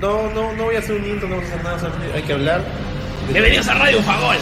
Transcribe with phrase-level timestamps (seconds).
[0.00, 2.22] No, no, no voy a hacer un intro, no vamos a hacer nada, solamente hay
[2.22, 2.64] que hablar.
[3.30, 4.36] Bienvenidos a Radio Fagol.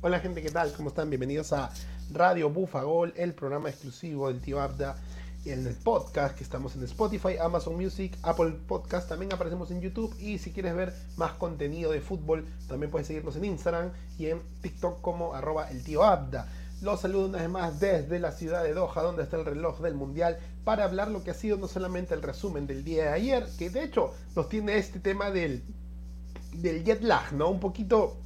[0.00, 0.72] Hola gente, ¿qué tal?
[0.72, 1.10] ¿Cómo están?
[1.10, 1.70] Bienvenidos a
[2.12, 4.96] Radio Bufagol, el programa exclusivo del tío Abda
[5.44, 10.14] en el podcast que estamos en Spotify, Amazon Music, Apple Podcast, también aparecemos en YouTube
[10.18, 14.40] y si quieres ver más contenido de fútbol, también puedes seguirnos en Instagram y en
[14.60, 16.48] TikTok como arroba el tío Abda.
[16.80, 19.94] Los saludo una vez más desde la ciudad de Doha, donde está el reloj del
[19.94, 23.46] Mundial, para hablar lo que ha sido no solamente el resumen del día de ayer,
[23.58, 25.64] que de hecho nos tiene este tema del,
[26.52, 27.48] del jet lag, ¿no?
[27.50, 28.18] Un poquito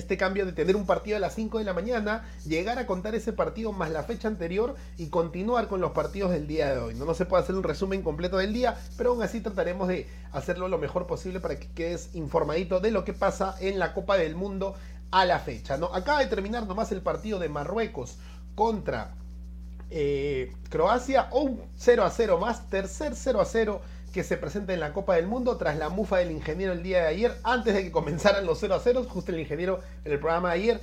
[0.00, 3.14] este cambio de tener un partido a las 5 de la mañana, llegar a contar
[3.14, 6.94] ese partido más la fecha anterior y continuar con los partidos del día de hoy.
[6.94, 10.08] No, no se puede hacer un resumen completo del día, pero aún así trataremos de
[10.32, 14.16] hacerlo lo mejor posible para que quedes informadito de lo que pasa en la Copa
[14.16, 14.74] del Mundo
[15.10, 15.76] a la fecha.
[15.76, 15.86] ¿no?
[15.94, 18.18] Acaba de terminar nomás el partido de Marruecos
[18.54, 19.14] contra
[19.90, 23.80] eh, Croacia, un 0 a 0 más, tercer 0 a 0
[24.14, 27.02] que se presenta en la Copa del Mundo tras la mufa del ingeniero el día
[27.02, 30.20] de ayer, antes de que comenzaran los 0 a 0, justo el ingeniero en el
[30.20, 30.80] programa de ayer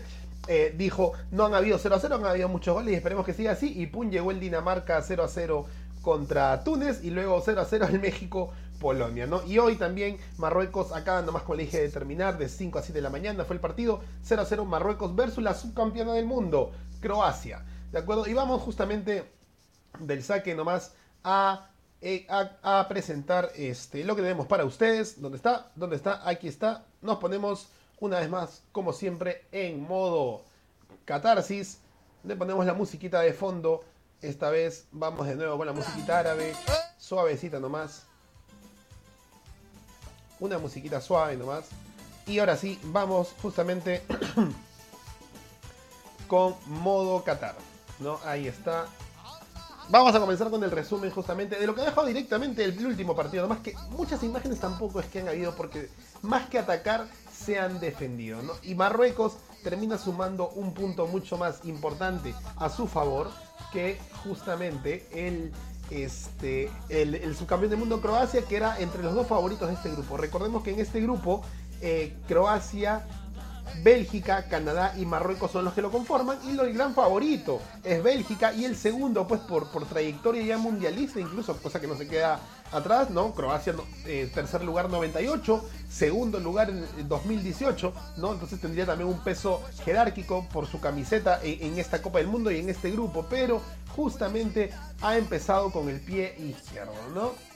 [0.49, 3.33] eh, dijo, no han habido 0 a 0, han habido muchos goles y esperemos que
[3.33, 5.65] siga así, y pum, llegó el Dinamarca 0 a 0
[6.01, 8.51] contra Túnez y luego 0 a 0 el México
[8.81, 9.41] Polonia, ¿no?
[9.45, 12.97] Y hoy también Marruecos acaba nomás como le dije de terminar de 5 a 7
[12.97, 16.73] de la mañana fue el partido 0 a 0 Marruecos versus la subcampeona del mundo,
[16.99, 17.63] Croacia.
[17.93, 18.27] ¿De acuerdo?
[18.27, 19.31] Y vamos justamente
[19.99, 20.93] del saque nomás
[21.23, 21.70] a
[22.03, 25.21] eh, a, presentar este, lo que tenemos para ustedes.
[25.21, 25.71] ¿Dónde está?
[25.75, 26.27] ¿Dónde está?
[26.27, 26.86] Aquí está.
[27.01, 27.68] Nos ponemos
[28.00, 30.44] una vez más, como siempre, en modo
[31.06, 31.77] catarsis.
[32.24, 33.83] Le ponemos la musiquita de fondo.
[34.21, 36.53] Esta vez vamos de nuevo con la musiquita árabe.
[36.98, 38.07] Suavecita nomás.
[40.39, 41.69] Una musiquita suave nomás.
[42.25, 44.03] Y ahora sí, vamos justamente
[46.27, 47.56] con modo Qatar.
[48.00, 48.19] ¿no?
[48.25, 48.88] Ahí está.
[49.91, 53.13] Vamos a comenzar con el resumen justamente de lo que ha dejado directamente el último
[53.13, 53.45] partido.
[53.49, 55.89] Más que muchas imágenes tampoco es que han habido porque
[56.21, 58.39] más que atacar se han defendido.
[58.63, 59.33] Y Marruecos
[59.65, 63.31] termina sumando un punto mucho más importante a su favor
[63.73, 65.51] que justamente el,
[65.89, 70.15] este, el subcampeón del mundo Croacia que era entre los dos favoritos de este grupo.
[70.15, 71.43] Recordemos que en este grupo
[71.81, 73.05] eh, Croacia
[73.83, 78.53] Bélgica, Canadá y Marruecos son los que lo conforman y el gran favorito es Bélgica
[78.53, 82.39] y el segundo pues por, por trayectoria ya mundialista incluso, cosa que no se queda
[82.71, 83.33] atrás, ¿no?
[83.33, 83.75] Croacia
[84.06, 88.33] eh, tercer lugar 98, segundo lugar en 2018, ¿no?
[88.33, 92.51] Entonces tendría también un peso jerárquico por su camiseta en, en esta Copa del Mundo
[92.51, 93.62] y en este grupo, pero
[93.95, 94.71] justamente
[95.01, 97.50] ha empezado con el pie izquierdo, ¿no?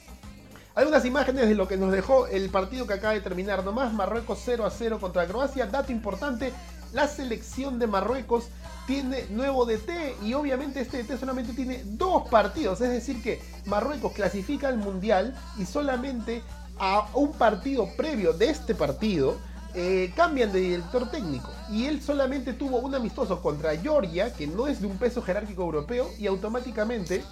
[0.76, 3.94] Algunas imágenes de lo que nos dejó el partido que acaba de terminar nomás.
[3.94, 5.68] Marruecos 0 a 0 contra Croacia.
[5.68, 6.52] Dato importante,
[6.92, 8.50] la selección de Marruecos
[8.86, 12.82] tiene nuevo DT y obviamente este DT solamente tiene dos partidos.
[12.82, 16.44] Es decir que Marruecos clasifica al Mundial y solamente
[16.78, 19.38] a un partido previo de este partido
[19.76, 21.52] eh, cambian de director técnico.
[21.70, 25.64] Y él solamente tuvo un amistoso contra Georgia, que no es de un peso jerárquico
[25.64, 27.24] europeo, y automáticamente,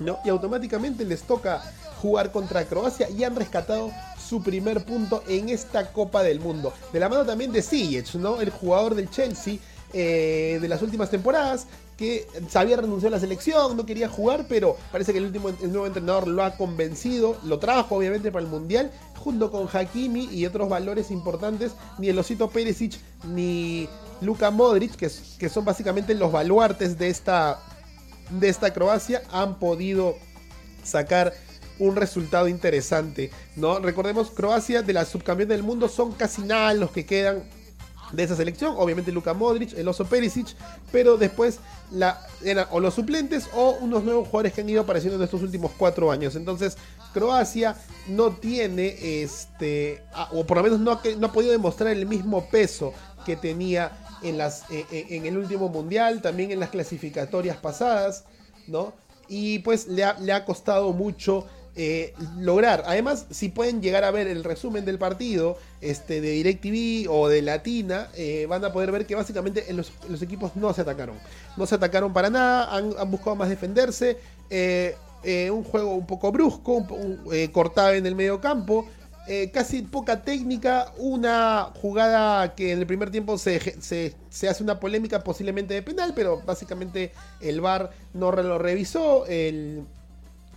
[0.00, 0.18] ¿no?
[0.24, 1.62] Y automáticamente les toca
[2.02, 6.72] jugar contra Croacia y han rescatado su primer punto en esta Copa del Mundo.
[6.92, 8.40] De la mano también de Ziyech, ¿no?
[8.40, 9.58] El jugador del Chelsea
[9.92, 11.66] eh, de las últimas temporadas
[11.96, 15.70] que sabía renunciar a la selección, no quería jugar, pero parece que el, último, el
[15.70, 20.46] nuevo entrenador lo ha convencido, lo trajo obviamente para el Mundial, junto con Hakimi y
[20.46, 22.98] otros valores importantes, ni el Osito Perisic
[23.28, 23.88] ni
[24.20, 25.08] Luka Modric, que,
[25.38, 27.60] que son básicamente los baluartes de esta,
[28.30, 30.16] de esta Croacia, han podido
[30.82, 31.32] sacar
[31.82, 33.78] un resultado interesante, ¿no?
[33.80, 37.42] Recordemos, Croacia de la subcampeón del mundo son casi nada los que quedan
[38.12, 40.48] de esa selección, obviamente Luka Modric, el oso Perisic,
[40.92, 41.58] pero después
[41.90, 45.42] la, eran o los suplentes o unos nuevos jugadores que han ido apareciendo en estos
[45.42, 46.36] últimos cuatro años.
[46.36, 46.76] Entonces,
[47.14, 47.76] Croacia
[48.08, 52.92] no tiene, este, o por lo menos no, no ha podido demostrar el mismo peso
[53.24, 53.92] que tenía
[54.22, 58.24] en, las, eh, eh, en el último mundial, también en las clasificatorias pasadas,
[58.66, 58.92] ¿no?
[59.28, 62.84] Y pues le ha, le ha costado mucho eh, lograr.
[62.86, 67.40] Además, si pueden llegar a ver el resumen del partido este, de DirecTV o de
[67.40, 69.90] Latina, eh, van a poder ver que básicamente los,
[70.22, 71.16] equipos no se atacaron.
[71.56, 74.18] No se atacaron para nada, han, buscado más defenderse.
[74.50, 74.96] Eh,
[75.50, 76.86] un juego un poco brusco,
[77.52, 78.86] cortado en el medio campo.
[79.52, 85.24] casi poca técnica, una jugada que en el primer tiempo se, se, hace una polémica
[85.24, 89.86] posiblemente de penal, pero básicamente el VAR no lo revisó, el,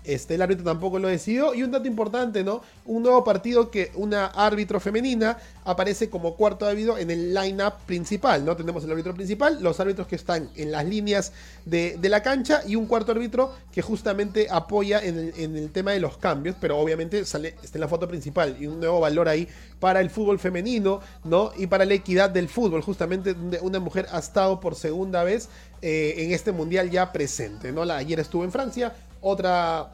[0.05, 1.53] Este, el árbitro tampoco lo decidió.
[1.53, 2.61] Y un dato importante, ¿no?
[2.85, 8.45] Un nuevo partido que una árbitro femenina aparece como cuarto árbitro en el line-up principal,
[8.45, 8.55] ¿no?
[8.55, 11.33] Tenemos el árbitro principal, los árbitros que están en las líneas
[11.65, 16.17] de, la cancha y un cuarto árbitro que justamente apoya en el, tema de los
[16.17, 19.47] cambios, pero obviamente sale, está en la foto principal y un nuevo valor ahí
[19.79, 21.51] para el fútbol femenino, ¿no?
[21.57, 25.49] Y para la equidad del fútbol, justamente donde una mujer ha estado por segunda vez
[25.81, 27.85] eh, en este mundial ya presente, ¿no?
[27.85, 28.93] La, ayer estuvo en Francia,
[29.25, 29.91] otra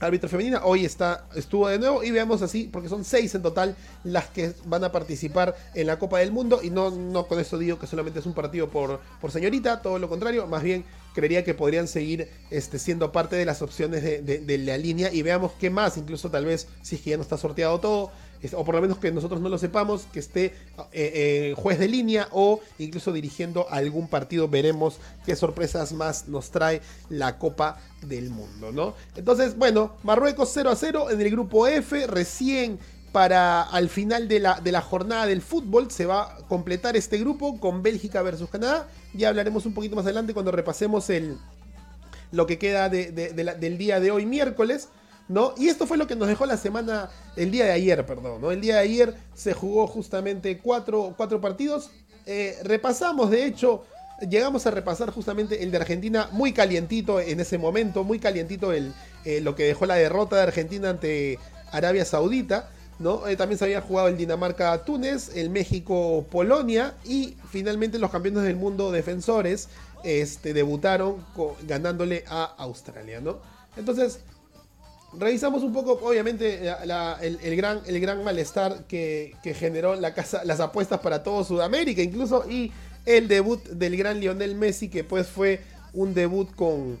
[0.00, 0.62] árbitra femenina.
[0.64, 4.52] Hoy está, estuvo de nuevo y veamos así, porque son seis en total las que
[4.66, 6.60] van a participar en la Copa del Mundo.
[6.62, 9.98] Y no, no con eso digo que solamente es un partido por, por señorita, todo
[10.00, 10.46] lo contrario.
[10.48, 14.76] Más bien creería que podrían seguir este, siendo parte de las opciones de, de la
[14.76, 15.12] línea.
[15.12, 18.10] Y veamos qué más, incluso tal vez, si es que ya no está sorteado todo
[18.52, 20.52] o por lo menos que nosotros no lo sepamos, que esté eh,
[20.92, 24.48] eh, juez de línea o incluso dirigiendo algún partido.
[24.48, 28.94] Veremos qué sorpresas más nos trae la Copa del Mundo, ¿no?
[29.16, 32.78] Entonces, bueno, Marruecos 0 a 0 en el grupo F, recién
[33.12, 37.16] para al final de la, de la jornada del fútbol se va a completar este
[37.16, 38.88] grupo con Bélgica versus Canadá.
[39.14, 41.38] Ya hablaremos un poquito más adelante cuando repasemos el,
[42.32, 44.88] lo que queda del día de hoy miércoles.
[45.28, 45.54] ¿No?
[45.56, 48.50] Y esto fue lo que nos dejó la semana, el día de ayer, perdón, ¿no?
[48.50, 51.90] El día de ayer se jugó justamente cuatro, cuatro partidos.
[52.26, 53.84] Eh, repasamos, de hecho,
[54.28, 58.92] llegamos a repasar justamente el de Argentina muy calientito en ese momento, muy calientito el,
[59.24, 61.38] eh, lo que dejó la derrota de Argentina ante
[61.72, 62.70] Arabia Saudita.
[62.98, 63.26] ¿no?
[63.26, 68.92] Eh, también se había jugado el Dinamarca-Túnez, el México-Polonia y finalmente los campeones del mundo
[68.92, 69.68] defensores
[70.04, 71.16] este, debutaron
[71.66, 73.20] ganándole a Australia.
[73.20, 73.40] ¿no?
[73.76, 74.20] Entonces,
[75.18, 76.68] revisamos un poco, obviamente,
[77.22, 82.48] el, gran, el gran malestar que, generó la casa, las apuestas para todo Sudamérica, incluso,
[82.48, 82.72] y
[83.06, 85.60] el debut del gran Lionel Messi, que pues fue
[85.92, 86.98] un debut con,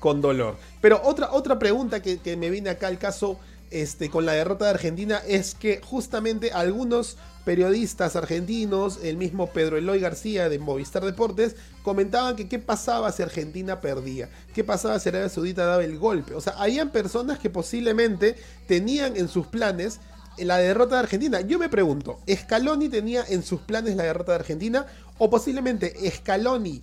[0.00, 0.56] con dolor.
[0.80, 3.38] Pero otra, otra pregunta que, que me viene acá al caso
[3.70, 9.76] este, con la derrota de Argentina es que justamente algunos periodistas argentinos, el mismo Pedro
[9.76, 15.08] Eloy García de Movistar Deportes, comentaban que qué pasaba si Argentina perdía, qué pasaba si
[15.10, 16.34] Arabia Saudita daba el golpe.
[16.34, 18.36] O sea, habían personas que posiblemente
[18.66, 20.00] tenían en sus planes
[20.38, 21.40] la derrota de Argentina.
[21.42, 24.86] Yo me pregunto, ¿Scaloni tenía en sus planes la derrota de Argentina?
[25.18, 26.82] ¿O posiblemente Scaloni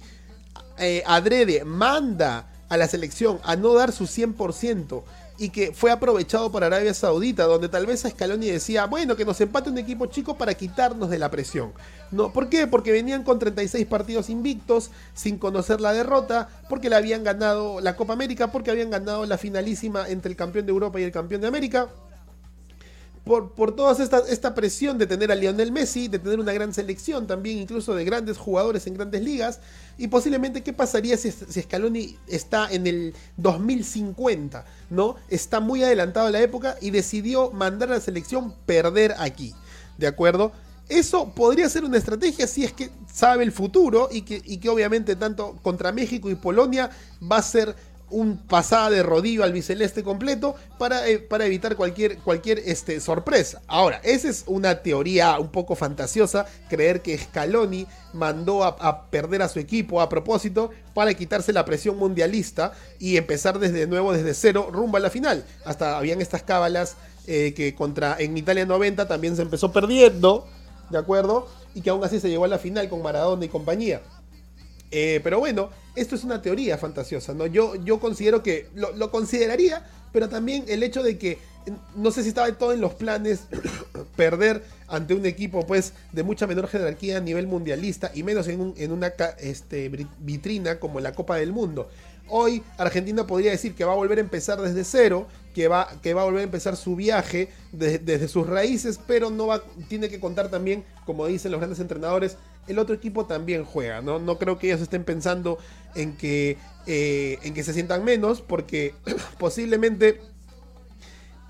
[0.77, 5.03] eh, adrede manda a la selección a no dar su 100%?
[5.41, 9.25] y que fue aprovechado por Arabia Saudita, donde tal vez a Scaloni decía, bueno, que
[9.25, 11.73] nos empate un equipo chico para quitarnos de la presión.
[12.11, 12.67] No, ¿Por qué?
[12.67, 17.95] Porque venían con 36 partidos invictos, sin conocer la derrota, porque le habían ganado la
[17.95, 21.41] Copa América, porque habían ganado la finalísima entre el campeón de Europa y el campeón
[21.41, 21.89] de América
[23.23, 26.73] por, por toda esta, esta presión de tener a Lionel Messi, de tener una gran
[26.73, 29.59] selección también, incluso de grandes jugadores en grandes ligas,
[29.97, 35.15] y posiblemente qué pasaría si, si Scaloni está en el 2050, ¿no?
[35.29, 39.53] Está muy adelantado a la época y decidió mandar a la selección perder aquí,
[39.97, 40.51] ¿de acuerdo?
[40.89, 44.67] Eso podría ser una estrategia si es que sabe el futuro y que, y que
[44.67, 46.89] obviamente tanto contra México y Polonia
[47.31, 47.75] va a ser
[48.11, 53.61] un pasada de rodillo al biceleste completo para, eh, para evitar cualquier, cualquier este, sorpresa.
[53.67, 59.49] Ahora, esa es una teoría un poco fantasiosa, creer que Scaloni mandó a, perder a
[59.49, 64.69] su equipo a propósito para quitarse la presión mundialista y empezar desde nuevo, desde cero,
[64.71, 65.45] rumbo a la final.
[65.65, 70.47] Hasta habían estas cábalas eh, que contra en Italia 90 también se empezó perdiendo,
[70.89, 71.47] ¿de acuerdo?
[71.73, 74.01] Y que aún así se llegó a la final con Maradona y compañía.
[74.91, 77.45] Eh, pero bueno, esto es una teoría fantasiosa, ¿no?
[77.45, 81.39] Yo, yo considero que lo, consideraría, pero también el hecho de que
[81.95, 83.41] no sé si estaba todo en los planes
[84.15, 88.73] perder ante un equipo pues de mucha menor jerarquía a nivel mundialista y menos en,
[88.77, 91.89] en una este, vitrina como la Copa del Mundo.
[92.27, 96.13] Hoy Argentina podría decir que va a volver a empezar desde cero, que va, que
[96.13, 100.19] va a volver a empezar su viaje desde sus raíces, pero no va, tiene que
[100.19, 102.37] contar también, como dicen los grandes entrenadores,
[102.67, 104.19] el otro equipo también juega, ¿no?
[104.19, 105.57] No creo que ellos estén pensando
[105.95, 108.93] en que, eh, en que se sientan menos, porque
[109.39, 110.21] posiblemente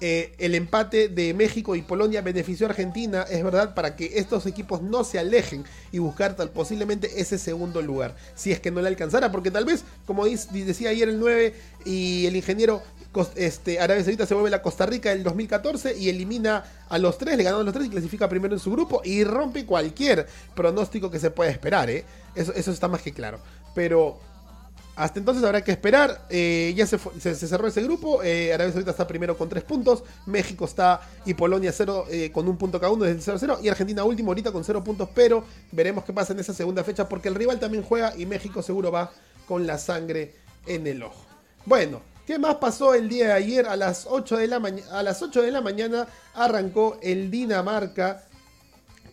[0.03, 4.47] eh, el empate de México y Polonia benefició a Argentina, es verdad, para que estos
[4.47, 8.81] equipos no se alejen y buscar tal posiblemente ese segundo lugar, si es que no
[8.81, 11.53] le alcanzara, porque tal vez, como decía ayer el 9
[11.85, 12.81] y el ingeniero,
[13.35, 17.37] este, Arabia Saudita se vuelve la Costa Rica del 2014 y elimina a los tres,
[17.37, 21.11] le ganó a los tres y clasifica primero en su grupo y rompe cualquier pronóstico
[21.11, 22.05] que se pueda esperar, ¿eh?
[22.35, 23.39] eso, está más que claro.
[23.75, 24.19] Pero
[24.95, 26.25] hasta entonces habrá que esperar.
[26.29, 26.97] Eh, ya se,
[27.35, 28.23] cerró ese grupo.
[28.23, 30.03] Eh, Arabia Saudita está primero con 3 puntos.
[30.25, 33.59] México está y Polonia 0 eh, con un punto cada uno desde el 0-0.
[33.63, 35.09] Y Argentina último ahorita con 0 puntos.
[35.13, 38.61] Pero veremos qué pasa en esa segunda fecha porque el rival también juega y México
[38.61, 39.11] seguro va
[39.47, 40.33] con la sangre
[40.65, 41.25] en el ojo.
[41.65, 43.67] Bueno, ¿Qué más pasó el día de ayer?
[43.67, 44.61] A las 8 de la,
[44.91, 48.23] a las 8 de la mañana arrancó el Dinamarca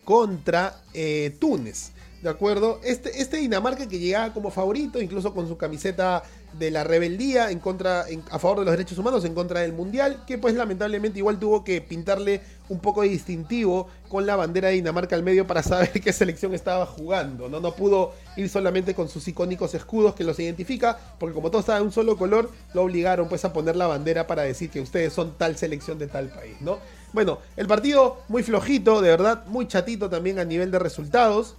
[0.04, 1.92] contra eh, Túnez.
[2.22, 2.80] ¿De acuerdo?
[2.82, 6.24] Este, este Dinamarca que llegaba como favorito, incluso con su camiseta
[6.58, 10.24] de la rebeldía en contra, a favor de los derechos humanos, en contra del mundial,
[10.26, 14.74] que pues lamentablemente igual tuvo que pintarle un poco de distintivo con la bandera de
[14.74, 17.48] Dinamarca al medio para saber qué selección estaba jugando.
[17.48, 21.60] No, no pudo ir solamente con sus icónicos escudos que los identifica, porque como todo
[21.60, 24.80] estaba de un solo color, lo obligaron pues a poner la bandera para decir que
[24.80, 26.78] ustedes son tal selección de tal país, ¿no?
[27.12, 31.56] Bueno, el partido muy flojito, de verdad, muy chatito también a nivel de resultados.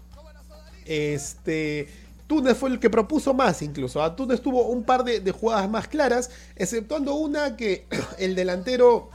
[0.90, 1.88] Este,
[2.26, 4.02] Túnez fue el que propuso más incluso.
[4.02, 4.16] ¿ah?
[4.16, 7.86] Túnez tuvo un par de, jugadas más claras, exceptuando una que
[8.18, 9.12] el delantero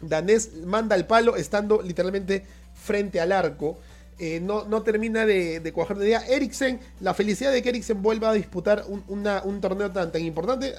[0.00, 3.78] danés manda al palo estando literalmente frente al arco.
[4.20, 6.20] Eh, no, termina de, cuajar de día.
[6.20, 10.76] Eriksen, la felicidad de que Eriksen vuelva a disputar un, torneo tan, tan importante.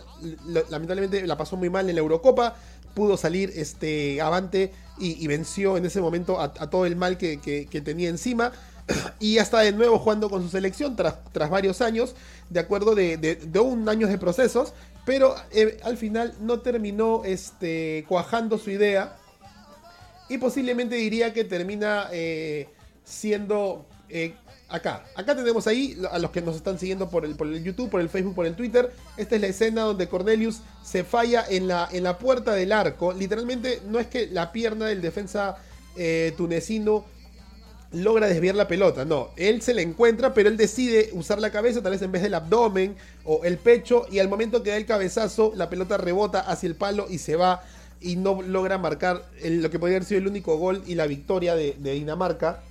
[0.70, 2.56] lamentablemente la pasó muy mal en la Eurocopa.
[2.94, 8.08] Pudo salir este, avante y, venció en ese momento a, todo el mal que tenía
[8.08, 8.54] encima.
[9.20, 12.16] y ya está de nuevo jugando con su selección tras, tras varios años,
[12.50, 14.74] de acuerdo de, un año de procesos,
[15.06, 19.18] pero eh, al final no terminó este, cuajando su idea
[20.28, 22.70] y posiblemente diría que termina eh,
[23.04, 24.36] siendo eh,
[24.68, 25.06] acá.
[25.16, 28.02] Acá tenemos ahí a los que nos están siguiendo por el, por el YouTube, por
[28.02, 28.92] el Facebook, por el Twitter.
[29.18, 33.14] Esta es la escena donde Cornelius se falla en la, en la puerta del arco.
[33.14, 35.58] Literalmente no es que la pierna del defensa
[36.38, 37.04] tunecino
[37.92, 39.06] logra desviar la pelota.
[39.06, 42.22] No, él se la encuentra, pero él decide usar la cabeza, tal vez en vez
[42.22, 46.40] del abdomen o el pecho, y al momento que da el cabezazo, la pelota rebota
[46.42, 47.64] hacia el palo y se va
[48.02, 51.56] y no logra marcar lo que podría haber sido el único gol y la victoria
[51.56, 52.64] de, Dinamarca.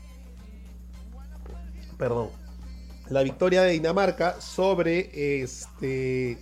[1.99, 2.31] Perdón.
[3.11, 6.39] La victoria de Dinamarca sobre este.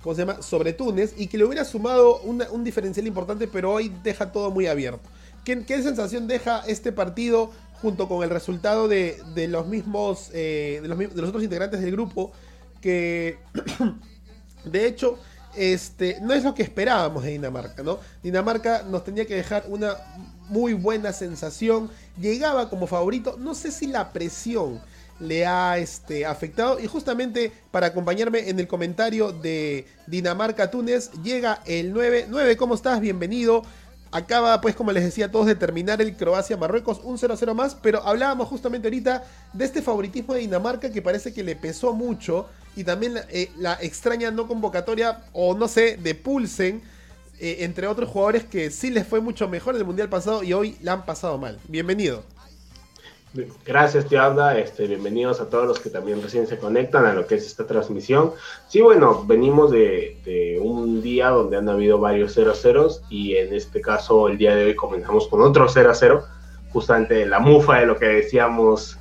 [0.00, 0.42] ¿Cómo se llama?
[0.42, 4.66] Sobre Túnez y que le hubiera sumado un diferencial importante, pero hoy deja todo muy
[4.66, 5.08] abierto.
[5.44, 9.18] ¿Qué, sensación deja este partido junto con el resultado de,
[9.48, 12.32] los mismos, eh, de, los, otros integrantes del grupo?
[12.80, 13.38] Que
[14.64, 15.18] de hecho
[15.56, 17.98] este, no es lo que esperábamos de Dinamarca, ¿no?
[18.22, 19.96] Dinamarca nos tenía que dejar una
[20.48, 24.80] muy buena sensación, llegaba como favorito, no sé si la presión
[25.18, 26.78] le ha este, afectado.
[26.80, 32.26] Y justamente para acompañarme en el comentario de Dinamarca-Túnez, llega el 9.
[32.28, 33.00] 9, ¿cómo estás?
[33.00, 33.62] Bienvenido.
[34.12, 38.06] Acaba, pues, como les decía a todos, de terminar el Croacia-Marruecos, un 0-0 más, pero
[38.06, 42.84] hablábamos justamente ahorita de este favoritismo de Dinamarca que parece que le pesó mucho y
[42.84, 43.50] también la, eh,
[43.80, 46.82] extraña no convocatoria o no sé, de Pulsen,
[47.40, 50.52] eh, entre otros jugadores que sí les fue mucho mejor en el Mundial pasado y
[50.52, 51.58] hoy la han pasado mal.
[51.66, 52.22] Bienvenido.
[53.64, 54.58] Gracias, tío Anda.
[54.58, 57.66] Este, bienvenidos a todos los que también recién se conectan a lo que es esta
[57.66, 58.32] transmisión.
[58.68, 64.28] Sí, bueno, venimos de, un día donde han habido varios 0-0 y en este caso
[64.28, 66.22] el día de hoy comenzamos con otro 0-0,
[66.74, 68.98] justamente la mufa de lo que decíamos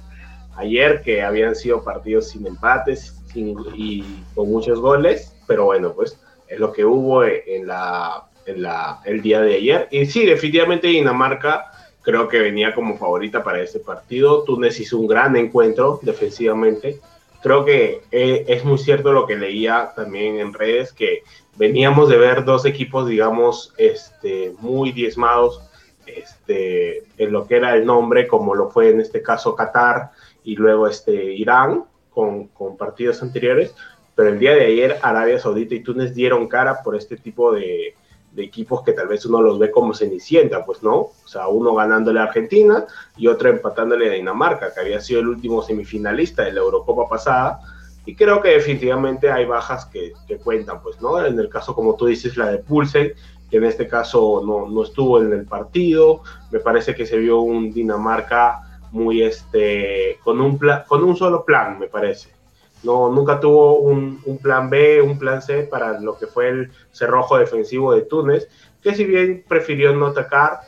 [0.56, 6.58] ayer, que habían sido partidos sin empates y con muchos goles, pero bueno, pues es
[6.58, 9.88] lo que hubo en, la, en la, el día de ayer.
[9.92, 11.70] Y sí, definitivamente Dinamarca
[12.02, 14.44] creo que venía como favorita para este partido.
[14.44, 17.00] Túnez hizo un gran encuentro defensivamente.
[17.42, 21.24] Creo que eh, es muy cierto lo que leía también en redes, que
[21.56, 25.62] veníamos de ver dos equipos, digamos, este, muy diezmados
[26.06, 30.12] este, en lo que era el nombre, como lo fue en este caso Qatar
[30.44, 33.74] y luego este, Irán, con, con partidos anteriores.
[34.14, 37.96] Pero el día de ayer Arabia Saudita y Túnez dieron cara por este tipo de,
[38.32, 41.74] de equipos que tal vez uno los ve como cenicienta, pues no, o sea, uno
[41.76, 42.86] ganándole a Argentina
[43.18, 47.60] y otro empatándole a Dinamarca, que había sido el último semifinalista de la Eurocopa pasada,
[48.06, 50.14] y creo que definitivamente hay bajas que,
[50.44, 53.14] cuentan, pues no, en el caso como tú dices, la de Pulsen,
[53.50, 57.42] que en este caso no, no estuvo en el partido, me parece que se vio
[57.42, 62.41] un Dinamarca muy este, con un, con un solo plan, me parece
[62.84, 67.38] no, nunca tuvo un, plan B, un plan C para lo que fue el cerrojo
[67.38, 68.48] defensivo de Túnez,
[68.82, 70.62] que si bien prefirió no atacar,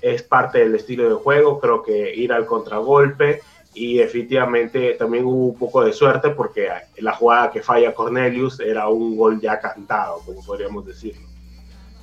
[0.00, 3.40] es parte del estilo de juego, creo que ir al contragolpe
[3.74, 6.68] y efectivamente también hubo un poco de suerte porque
[6.98, 11.26] la jugada que falla Cornelius era un gol ya cantado, como podríamos decirlo.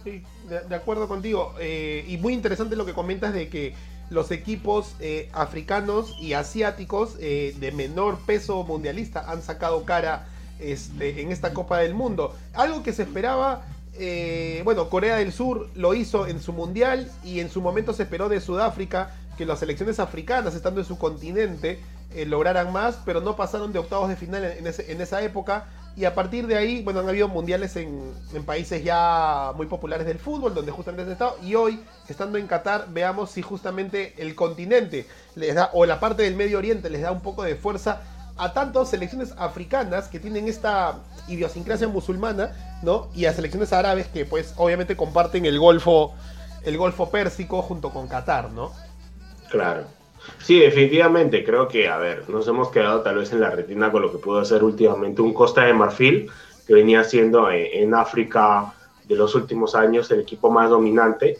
[0.03, 1.55] Sí, de, acuerdo contigo.
[1.59, 3.73] Eh, y muy interesante lo que comentas de que
[4.09, 10.27] los equipos eh, africanos y asiáticos eh, de menor peso mundialista han sacado cara
[10.59, 12.35] este, en esta Copa del Mundo.
[12.53, 17.39] Algo que se esperaba, eh, bueno, Corea del Sur lo hizo en su mundial y
[17.39, 21.79] en su momento se esperó de Sudáfrica que las selecciones africanas, estando en su continente,
[22.27, 25.65] lograran más, pero no pasaron de octavos de final en, esa época.
[25.97, 28.13] Y a partir de ahí, bueno, han habido mundiales en,
[28.45, 31.37] países ya muy populares del fútbol, donde justamente han estado.
[31.41, 36.23] Y hoy, estando en Qatar, veamos si justamente el continente les da, o la parte
[36.23, 38.01] del Medio Oriente les da un poco de fuerza
[38.37, 43.07] a tantas selecciones africanas que tienen esta idiosincrasia musulmana, ¿no?
[43.15, 46.13] Y a selecciones árabes que, pues, obviamente comparten el Golfo,
[46.63, 48.73] el Golfo Pérsico junto con Qatar, ¿no?
[49.49, 49.85] Claro.
[50.39, 51.43] Sí, definitivamente.
[51.43, 54.17] Creo que, a ver, nos hemos quedado tal vez en la retina con lo que
[54.17, 56.29] pudo ser últimamente un Costa de Marfil,
[56.67, 58.73] que venía siendo eh, en África
[59.07, 61.37] de los últimos años el equipo más dominante.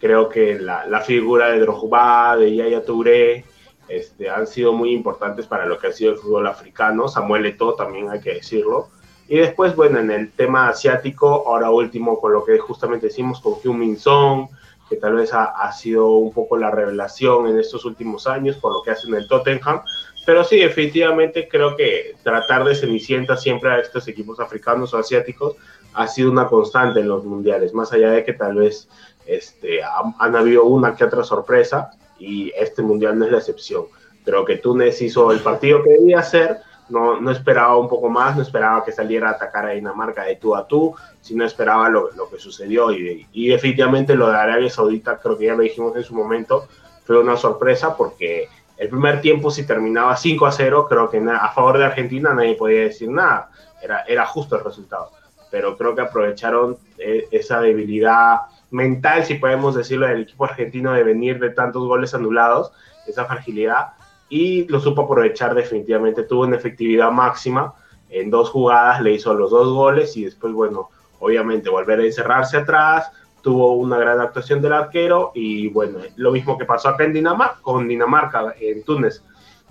[0.00, 3.44] Creo que la, figura de Drogba, de Yaya Touré,
[3.88, 7.08] este, han sido muy importantes para lo que ha sido el fútbol africano.
[7.08, 8.88] Samuel Eto'o también hay que decirlo.
[9.28, 13.60] Y después, bueno, en el tema asiático, ahora último con lo que justamente decimos con
[13.60, 14.48] Hyun Min Song,
[14.88, 18.82] que tal vez ha, sido un poco la revelación en estos últimos años por lo
[18.82, 19.82] que hace en el Tottenham.
[20.24, 25.56] Pero sí, definitivamente creo que tratar de cenicienta siempre a estos equipos africanos o asiáticos
[25.94, 28.88] ha sido una constante en los mundiales, más allá de que tal vez
[29.26, 33.84] este, han, habido una que otra sorpresa y este mundial no es la excepción.
[34.24, 38.36] Creo que Túnez hizo el partido que debía hacer, no, no esperaba un poco más,
[38.36, 42.10] no esperaba que saliera a atacar a Dinamarca de tú a tú, sino esperaba lo,
[42.12, 42.90] lo que sucedió.
[42.92, 46.66] Y, y, definitivamente lo de Arabia Saudita, creo que ya lo dijimos en su momento,
[47.04, 51.48] fue una sorpresa porque el primer tiempo, si terminaba 5 a 0, creo que a
[51.50, 53.50] favor de Argentina nadie podía decir nada,
[53.82, 55.10] era, era justo el resultado.
[55.50, 61.02] Pero creo que aprovecharon eh, esa debilidad mental, si podemos decirlo, del equipo argentino de
[61.02, 62.72] venir de tantos goles anulados,
[63.06, 63.94] esa fragilidad
[64.28, 67.74] y lo supo aprovechar definitivamente, tuvo una efectividad máxima,
[68.10, 70.88] en dos jugadas le hizo los dos goles y después, bueno,
[71.20, 73.10] obviamente volver a encerrarse atrás,
[73.42, 77.58] tuvo una gran actuación del arquero y bueno, lo mismo que pasó acá en Dinamarca,
[77.62, 79.22] con Dinamarca, en Túnez,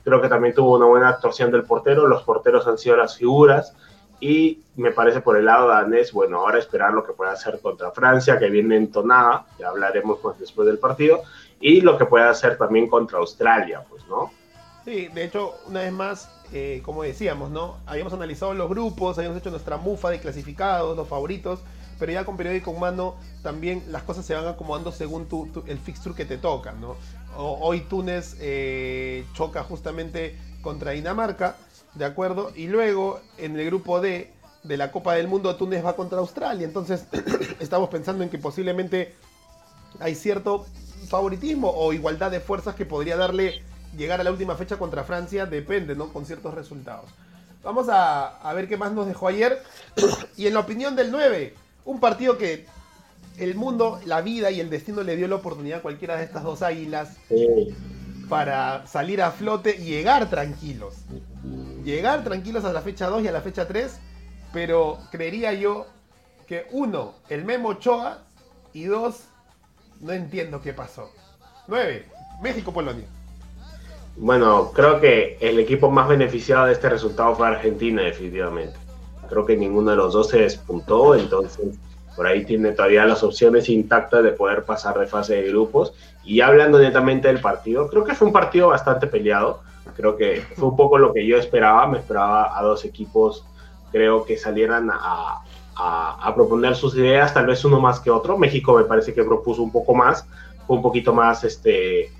[0.04, 3.76] creo que también tuvo una buena actuación del portero, los porteros han sido las figuras
[4.20, 7.92] y me parece por el lado danés, bueno, ahora esperar lo que pueda hacer contra
[7.92, 11.22] Francia, que viene entonada, ya hablaremos después del partido,
[11.60, 14.32] y lo que pueda hacer también contra Australia, pues, ¿no?
[14.88, 17.76] Sí, de hecho, una vez más, eh, como decíamos, ¿no?
[17.86, 21.60] Habíamos analizado los grupos, habíamos hecho nuestra mufa de clasificados, los favoritos,
[22.00, 25.28] pero ya con periódico humano también las cosas se van acomodando según
[25.68, 26.96] el fixture que te toca, ¿no?
[27.36, 31.58] hoy Túnez eh, choca justamente contra Dinamarca,
[31.96, 32.54] ¿de acuerdo?
[32.56, 34.32] Y luego en el grupo D
[34.64, 37.08] de la Copa del Mundo Túnez va contra Australia, entonces
[37.60, 39.14] estamos pensando en que posiblemente
[40.00, 40.66] hay cierto
[41.10, 43.67] favoritismo o igualdad de fuerzas que podría darle
[43.98, 46.14] llegar a la última fecha contra Francia depende, ¿no?
[46.14, 47.10] Con ciertos resultados.
[47.64, 49.62] Vamos a, ver qué más nos dejó ayer.
[50.38, 51.54] y en la opinión del 9,
[51.86, 52.66] un partido que
[53.38, 56.44] el mundo, la vida y el destino le dio la oportunidad a cualquiera de estas
[56.44, 57.18] dos águilas
[58.30, 60.96] para salir a flote y llegar tranquilos.
[61.84, 64.00] Llegar tranquilos a la fecha 2 y a la fecha 3,
[64.54, 65.88] pero creería yo
[66.46, 68.24] que uno, el Memo Ochoa
[68.74, 69.24] y dos,
[70.02, 71.12] no entiendo qué pasó.
[71.68, 72.06] 9,
[72.42, 73.08] México-Polonia.
[74.20, 78.76] Bueno, creo que el equipo más beneficiado de este resultado fue Argentina, definitivamente.
[79.30, 81.78] Creo que ninguno de los dos se despuntó, entonces
[82.16, 85.94] por ahí tiene todavía las opciones intactas de poder pasar de fase de grupos.
[86.24, 89.62] Y hablando netamente del partido, creo que fue un partido bastante peleado.
[89.96, 91.86] Creo que fue un poco lo que yo esperaba.
[91.86, 93.46] Me esperaba a dos equipos,
[93.92, 95.44] creo que salieran a,
[96.34, 98.36] proponer sus ideas, tal vez uno más que otro.
[98.36, 100.26] México me parece que propuso un poco más,
[100.66, 102.12] fue un poquito más este,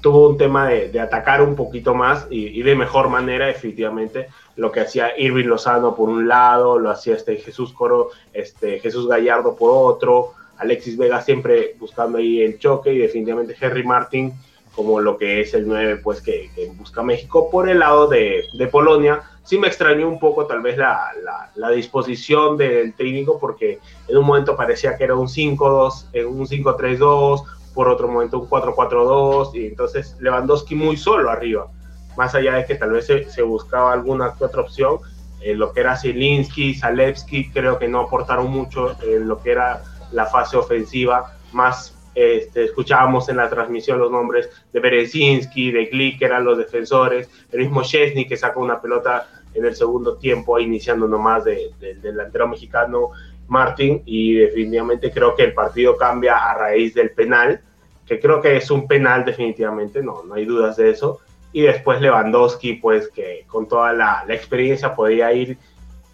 [0.00, 4.80] tuvo un tema de, atacar un poquito más y, de mejor manera, efectivamente, lo que
[4.80, 9.70] hacía Irving Lozano por un lado, lo hacía este Jesús Coro, este Jesús Gallardo por
[9.72, 14.32] otro, Alexis Vega siempre buscando ahí el choque y definitivamente Henry Martin
[14.74, 17.50] como lo que es el 9 pues que, busca México.
[17.50, 21.10] Por el lado de, Polonia sí me extrañó un poco tal vez la,
[21.56, 27.44] la, disposición del técnico porque en un momento parecía que era un 5-2 un 5-3-2
[27.74, 31.68] por otro momento un 4-4-2, y entonces Lewandowski muy solo arriba,
[32.16, 34.98] más allá de que tal vez se, buscaba alguna otra opción,
[35.40, 39.82] en lo que era Zielinski, Zalewski, creo que no aportaron mucho en lo que era
[40.12, 46.18] la fase ofensiva, más este, escuchábamos en la transmisión los nombres de Berezinski, de Glick,
[46.18, 50.58] que eran los defensores, el mismo Chesney que sacó una pelota en el segundo tiempo,
[50.58, 53.10] iniciando nomás del delantero mexicano,
[53.52, 57.60] Martin y definitivamente creo que el partido cambia a raíz del penal,
[58.06, 61.20] que creo que es un penal definitivamente, no, no hay dudas de eso.
[61.52, 65.58] Y después Lewandowski, pues que con toda la, experiencia podía ir,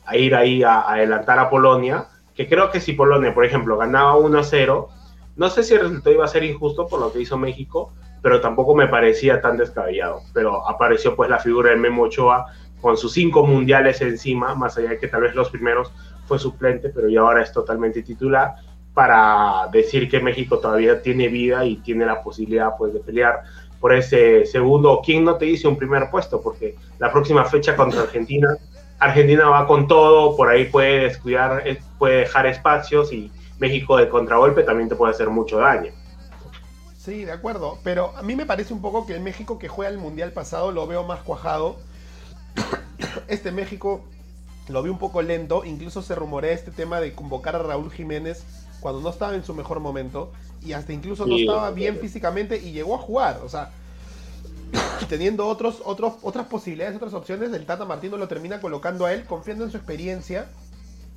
[0.05, 4.17] a ir ahí a, adelantar a Polonia, que creo que si Polonia, por ejemplo, ganaba
[4.17, 4.89] 1-0,
[5.37, 8.41] no sé si el resultado iba a ser injusto por lo que hizo México, pero
[8.41, 10.23] tampoco me parecía tan descabellado.
[10.35, 12.47] Pero apareció pues la figura de Memo Ochoa,
[12.81, 15.93] con sus cinco mundiales encima, más allá de que tal vez los primeros
[16.29, 18.55] fue suplente, pero ya ahora es totalmente titular,
[18.95, 23.43] para decir que México todavía tiene vida y tiene la posibilidad pues, de pelear
[23.81, 25.01] por ese segundo.
[25.05, 26.41] ¿Quién no te dice un primer puesto?
[26.41, 28.57] Porque la próxima fecha contra Argentina,
[28.99, 34.09] Argentina va con todo, por ahí puede descuidar, eh, puede dejar espacios y México de
[34.09, 35.93] contragolpe también te puede hacer mucho daño.
[36.97, 39.91] Sí, de acuerdo, pero a mí me parece un poco que el México que juega
[39.91, 41.77] el Mundial pasado lo veo más cuajado.
[43.29, 44.05] Este México
[44.69, 48.45] lo vi un poco lento, incluso se rumorea este tema de convocar a Raúl Jiménez
[48.81, 50.31] cuando no estaba en su mejor momento
[50.63, 53.71] y hasta incluso no estaba bien físicamente y llegó a jugar, o sea,
[55.09, 59.25] teniendo otros, otros, otras posibilidades, otras opciones, el Tata Martino lo termina colocando a él,
[59.25, 60.49] confiando en su experiencia,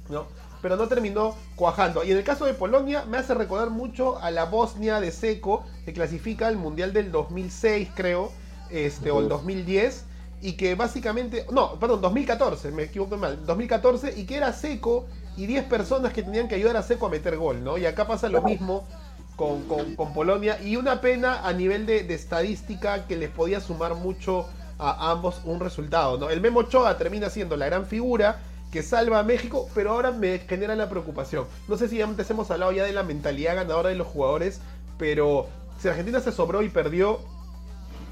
[0.09, 0.25] ¿no?
[0.61, 2.03] Pero no terminó cuajando.
[2.03, 5.63] Y en el caso de Polonia, me hace recordar mucho a la Bosnia de Seco,
[5.85, 8.31] que clasifica al Mundial del 2006, creo,
[8.69, 10.05] este, o el 2010,
[10.41, 15.05] y que básicamente, no, perdón, 2014, me equivoco mal, 2014, y que era Seco
[15.37, 17.77] y 10 personas que tenían que ayudar a Seco a meter gol, ¿no?
[17.77, 18.87] Y acá pasa lo mismo
[19.35, 25.11] con, Polonia, y una pena a nivel de, estadística que les podía sumar mucho a
[25.11, 26.29] ambos un resultado, ¿no?
[26.29, 28.39] El Memo Choa termina siendo la gran figura
[28.71, 31.45] que salva a México, pero ahora me genera la preocupación.
[31.67, 34.61] No sé si antes hemos hablado ya de la mentalidad ganadora de los jugadores,
[34.97, 35.47] pero
[35.79, 37.19] si Argentina se sobró y perdió,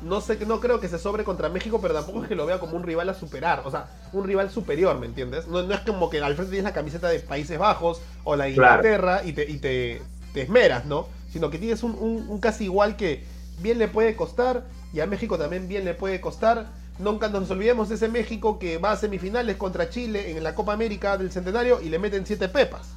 [0.01, 2.59] no sé, no creo que se sobre contra México, pero tampoco es que lo vea
[2.59, 5.47] como un rival a superar, o sea, un rival superior, ¿me entiendes?
[5.47, 9.21] No, es como que al frente tienes la camiseta de Países Bajos o la Inglaterra
[9.25, 10.01] y, te, y te,
[10.35, 11.07] esmeras, ¿no?
[11.31, 13.23] Sino que tienes un, casi igual que
[13.61, 16.67] bien le puede costar y a México también bien le puede costar.
[16.97, 20.73] Nunca nos olvidemos de ese México que va a semifinales contra Chile en la Copa
[20.73, 22.89] América del Centenario y le meten siete pepas.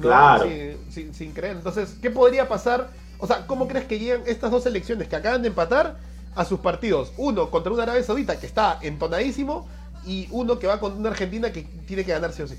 [0.00, 0.46] Claro.
[0.90, 1.56] Sin, sin, creer.
[1.56, 2.90] Entonces, ¿qué podría pasar?
[3.18, 5.96] O sea, ¿cómo crees que llegan estas dos selecciones que acaban de empatar
[6.38, 7.12] a sus partidos.
[7.16, 9.68] Uno contra una Arabia Saudita que está entonadísimo
[10.06, 12.56] y uno que va contra una Argentina que tiene que ganar sí o sí.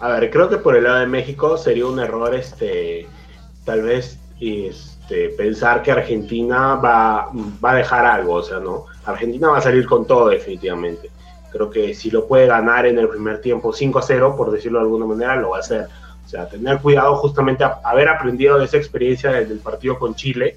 [0.00, 3.06] A ver, creo que por el lado de México sería un error, este,
[3.64, 7.30] tal vez, este, pensar que Argentina va,
[7.64, 8.86] va a dejar algo, o sea, no.
[9.06, 11.10] Argentina va a salir con todo definitivamente.
[11.52, 14.80] Creo que si lo puede ganar en el primer tiempo 5 a 0, por decirlo
[14.80, 15.86] de alguna manera, lo va a hacer.
[16.26, 20.56] O sea, tener cuidado justamente a haber aprendido de esa experiencia del partido con Chile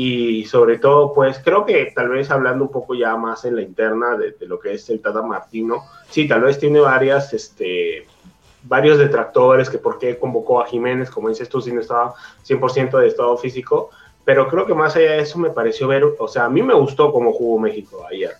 [0.00, 3.62] y sobre todo, pues creo que tal vez hablando un poco ya más en la
[3.62, 8.06] interna de, lo que es el Tata Martino, sí, tal vez tiene varias, este,
[8.62, 12.14] varios detractores que por qué convocó a Jiménez, como dices tú, si no estaba
[12.46, 13.90] 100% de estado físico,
[14.24, 16.74] pero creo que más allá de eso me pareció ver, o sea, a mí me
[16.74, 18.34] gustó cómo jugó México ayer.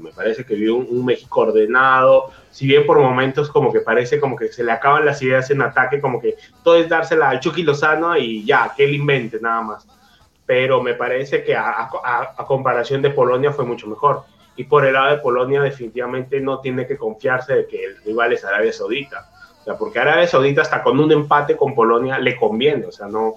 [0.00, 4.36] Me parece que vio un, México ordenado, si bien por momentos como que parece como
[4.36, 7.62] que se le acaban las ideas en ataque, como que todo es dársela al Chucky
[7.62, 9.99] Lozano y ya, que él invente nada más
[10.50, 11.88] pero me parece que a,
[12.44, 14.24] comparación de Polonia fue mucho mejor.
[14.56, 18.32] Y por el lado de Polonia definitivamente no tiene que confiarse de que el rival
[18.32, 19.30] es Arabia Saudita.
[19.60, 22.86] O sea, porque Arabia Saudita hasta con un empate con Polonia le conviene.
[22.86, 23.36] O sea, no.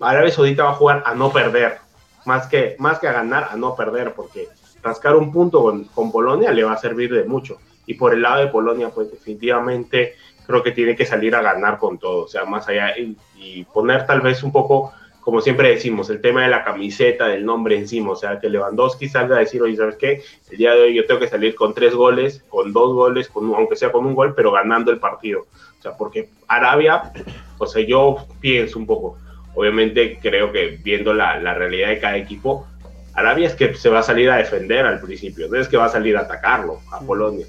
[0.00, 1.76] Arabia Saudita va a jugar a no perder.
[2.24, 4.14] Más que, más que a ganar, a no perder.
[4.14, 4.48] Porque
[4.82, 5.62] rascar un punto
[5.94, 7.58] con, Polonia le va a servir de mucho.
[7.84, 10.14] Y por el lado de Polonia, pues definitivamente
[10.46, 12.24] creo que tiene que salir a ganar con todo.
[12.24, 14.94] O sea, más allá y poner tal vez un poco
[15.26, 19.08] como siempre decimos, el tema de la camiseta, del nombre encima, o sea, que Lewandowski
[19.08, 20.22] salga a decir, oye, ¿sabes qué?
[20.52, 23.52] El día de hoy yo tengo que salir con tres goles, con dos goles, con,
[23.52, 25.48] aunque sea con un gol, pero ganando el partido.
[25.80, 27.12] O sea, porque Arabia,
[27.58, 29.18] o sea, yo pienso un poco,
[29.56, 32.64] obviamente creo que viendo la, la realidad de cada equipo,
[33.12, 35.86] Arabia es que se va a salir a defender al principio, no es que va
[35.86, 37.46] a salir a atacarlo a Polonia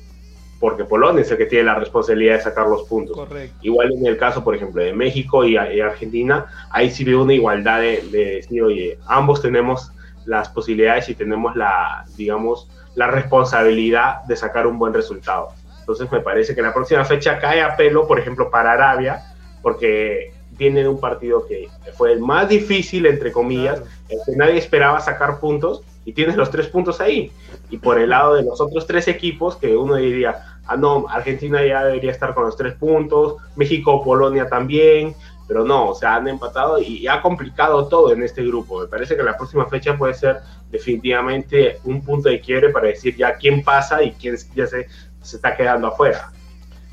[0.60, 3.18] porque Polonia es el que tiene la responsabilidad de sacar los puntos.
[3.62, 7.82] Igual en el caso, por ejemplo, de México y, Argentina, ahí sí veo una igualdad
[7.82, 9.92] de, decir, oye, ambos tenemos
[10.26, 15.50] las posibilidades y tenemos la, digamos, la responsabilidad de sacar un buen resultado.
[15.80, 19.22] Entonces me parece que la próxima fecha cae a pelo, por ejemplo, para Arabia,
[19.62, 24.58] porque viene de un partido que fue el más difícil, entre comillas, el que nadie
[24.58, 27.34] esperaba sacar puntos, y tienes los tres puntos ahí.
[27.70, 31.62] Y por el lado de los otros tres equipos, que uno diría, ah, no, Argentina
[31.66, 35.14] ya debería estar con los tres puntos, México, Polonia también,
[35.50, 38.80] pero no, o sea, han empatado y ha complicado todo en este grupo.
[38.80, 40.38] Me parece que la próxima fecha puede ser
[40.72, 44.88] definitivamente un punto de quiebre para decir ya quién pasa y quién ya se,
[45.22, 46.32] se está quedando afuera.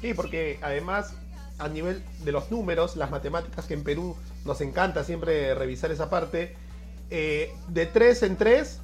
[0.00, 1.14] Sí, porque además
[1.60, 6.10] a nivel de los números, las matemáticas que en Perú nos encanta siempre revisar esa
[6.10, 6.56] parte,
[7.10, 8.80] eh, de tres en tres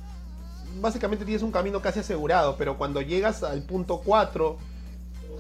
[0.81, 4.57] básicamente tienes un camino casi asegurado, pero cuando llegas al punto 4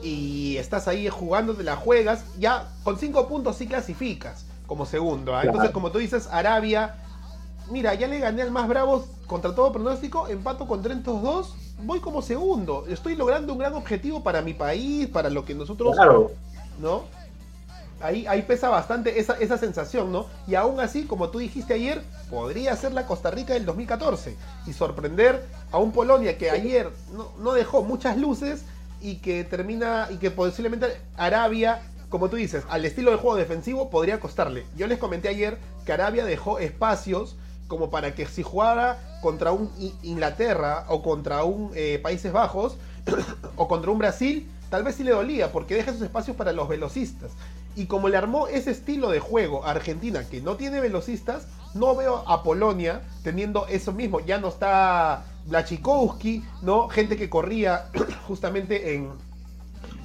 [0.02, 5.34] y estás ahí jugando, te la juegas, ya con 5 puntos sí clasificas como segundo.
[5.34, 5.42] ¿ah?
[5.44, 6.96] Entonces, como tú dices, Arabia,
[7.70, 12.00] mira, ya le gané al más bravo contra todo pronóstico, empato contra estos dos voy
[12.00, 12.84] como segundo.
[12.88, 15.94] Estoy logrando un gran objetivo para mi país, para lo que nosotros.
[15.96, 16.30] Claro.
[16.78, 17.04] ¿No?
[18.00, 20.26] Ahí, pesa bastante esa, esa sensación, ¿no?
[20.46, 24.36] Y aún así, como tú dijiste ayer, podría ser la Costa Rica del 2014
[24.66, 28.62] y sorprender a un Polonia que ayer no, no dejó muchas luces
[29.00, 30.86] y que termina y que posiblemente
[31.16, 34.66] Arabia como tú dices, al estilo de juego defensivo podría costarle.
[34.76, 37.36] Yo les comenté ayer que Arabia dejó espacios
[37.68, 39.70] como para que si jugara contra un
[40.02, 42.76] Inglaterra o contra un eh, Países Bajos
[43.56, 46.68] o contra un Brasil, tal vez sí le dolía porque deja esos espacios para los
[46.68, 47.30] velocistas.
[47.76, 51.94] Y como le armó ese estilo de juego a Argentina que no tiene velocistas, no
[51.94, 54.20] veo a Polonia teniendo eso mismo.
[54.20, 56.88] Ya no está Blachikowski, ¿no?
[56.88, 57.90] Gente que corría
[58.26, 59.11] justamente en,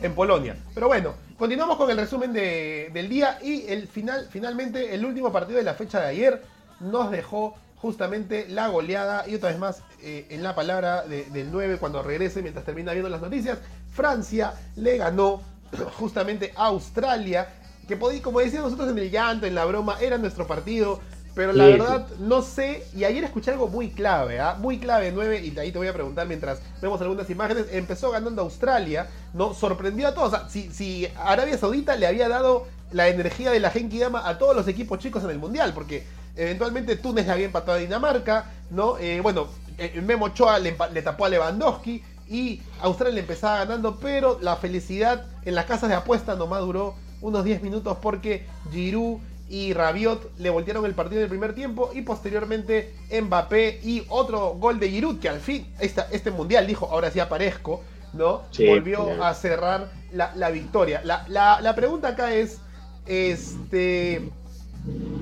[0.01, 0.58] en Polonia.
[0.73, 5.58] Pero bueno, continuamos con el resumen del día y el final, finalmente el último partido
[5.58, 6.43] de la fecha de ayer
[6.80, 11.78] nos dejó justamente la goleada y otra vez más eh, en la palabra del 9
[11.78, 13.60] cuando regrese mientras termina viendo las noticias.
[13.91, 15.41] Francia le ganó
[15.97, 17.47] justamente Australia,
[17.88, 20.99] que como decíamos nosotros en el llanto, en la broma, era nuestro partido.
[21.36, 22.88] Pero la verdad, no sé.
[22.95, 24.56] Y ayer escuché algo muy clave, ¿ah?
[24.58, 25.41] Muy clave, 9.
[25.43, 27.65] Y de ahí te voy a preguntar mientras vemos algunas imágenes.
[27.71, 29.54] Empezó ganando Australia, ¿no?
[29.54, 30.49] Sorprendió a todos.
[30.49, 34.56] si, si, Arabia Saudita le había dado la energía de la Genki Dama a todos
[34.56, 36.06] los equipos chicos en el mundial, porque
[36.38, 38.97] eventualmente Túnez le había empatado a Dinamarca, ¿no?
[38.97, 39.47] Eh, bueno,
[39.78, 44.55] eh, Memo Ochoa le, le tapó a Lewandowski y Australia le empezaba ganando, pero la
[44.55, 50.39] felicidad en las casas de apuesta nomás duró unos 10 minutos porque Giroud y Rabiot
[50.39, 54.89] le voltearon el partido en el primer tiempo y posteriormente Mbappé y otro gol de
[54.89, 57.83] Giroud que al fin este mundial dijo ahora sí aparezco,
[58.13, 58.41] ¿no?
[58.67, 61.01] Volvió a cerrar la, victoria.
[61.03, 62.59] La, pregunta acá es,
[63.05, 64.29] este,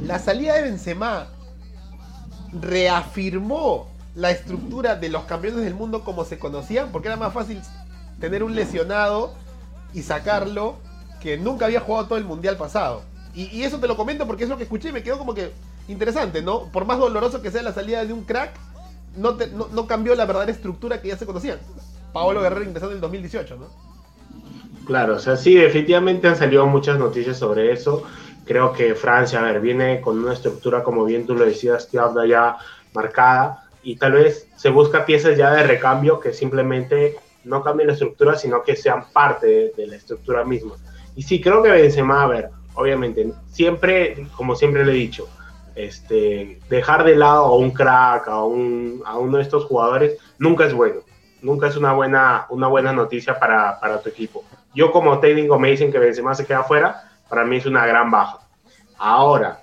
[0.05, 1.27] la salida de Benzema
[2.53, 7.62] reafirmó la estructura de los campeones del mundo como se conocían, porque era más fácil
[8.19, 9.34] tener un lesionado
[9.93, 10.78] y sacarlo
[11.21, 13.02] que nunca había jugado todo el mundial pasado.
[13.34, 15.52] Y, eso te lo comento porque es lo que escuché y me quedó como que
[15.88, 16.71] interesante, ¿no?
[16.71, 18.52] Por más doloroso que sea la salida de un crack,
[19.17, 19.38] no,
[19.73, 21.58] no, cambió la verdadera estructura que ya se conocían.
[22.12, 23.67] Paolo Guerrero ingresando en el 2018, ¿no?
[24.86, 28.04] Claro, o sea, sí, definitivamente han salido muchas noticias sobre eso.
[28.45, 32.28] Creo que Francia, a ver, viene con una estructura, como bien tú lo decías, Tiabda
[32.28, 32.58] ya
[32.93, 37.93] marcada, y tal vez se busca piezas ya de recambio que simplemente no cambien la
[37.93, 40.76] estructura, sino que sean parte de, de la estructura misma.
[41.15, 45.28] Y sí, creo que Benzema, a ver, obviamente, siempre, como siempre le he dicho,
[45.76, 50.65] este, dejar de lado a un crack, a, un, a uno de estos jugadores, nunca
[50.65, 51.02] es bueno.
[51.41, 54.46] Nunca es una buena, una buena noticia para, para tu equipo.
[54.74, 58.10] Yo como técnico me dicen que Benzema se queda afuera, para mí es una gran
[58.10, 58.39] baja.
[58.98, 59.62] Ahora,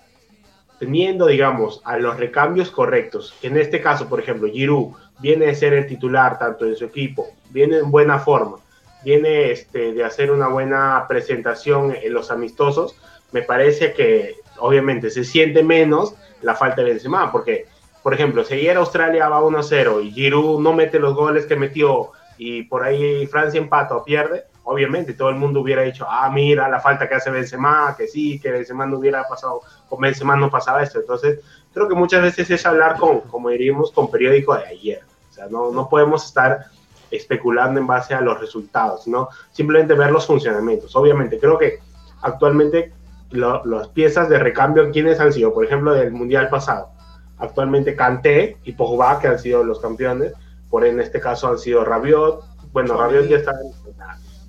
[0.80, 5.74] teniendo, digamos, a los recambios correctos, en este caso, por ejemplo, Giroud viene de ser
[5.74, 8.56] el titular tanto en su equipo, viene en buena forma,
[9.04, 12.96] viene este, de hacer una buena presentación en los amistosos,
[13.30, 17.66] me parece que obviamente se siente menos la falta de Benzema, porque,
[18.02, 22.12] por ejemplo, si ayer Australia va 1-0 y Giroud no mete los goles que metió
[22.38, 26.68] y por ahí Francia empata o pierde, obviamente todo el mundo hubiera dicho, ah, mira
[26.68, 30.48] la falta que hace Benzema, que sí, que Benzema no hubiera pasado, con Benzema no
[30.48, 31.00] pasaba esto.
[31.00, 31.40] Entonces,
[31.74, 35.00] creo que muchas veces es hablar con, como diríamos, con periódico de ayer.
[35.28, 36.66] O sea, no, no podemos estar
[37.10, 40.94] especulando en base a los resultados, sino simplemente ver los funcionamientos.
[40.94, 41.80] Obviamente, creo que
[42.22, 42.92] actualmente
[43.32, 45.52] las piezas de recambio, ¿quiénes han sido?
[45.52, 46.90] Por ejemplo, del Mundial pasado.
[47.38, 50.32] Actualmente Kanté y Pogba, que han sido los campeones,
[50.68, 52.44] por en este caso han sido Rabiot.
[52.72, 53.72] Bueno, Rabiot ya está en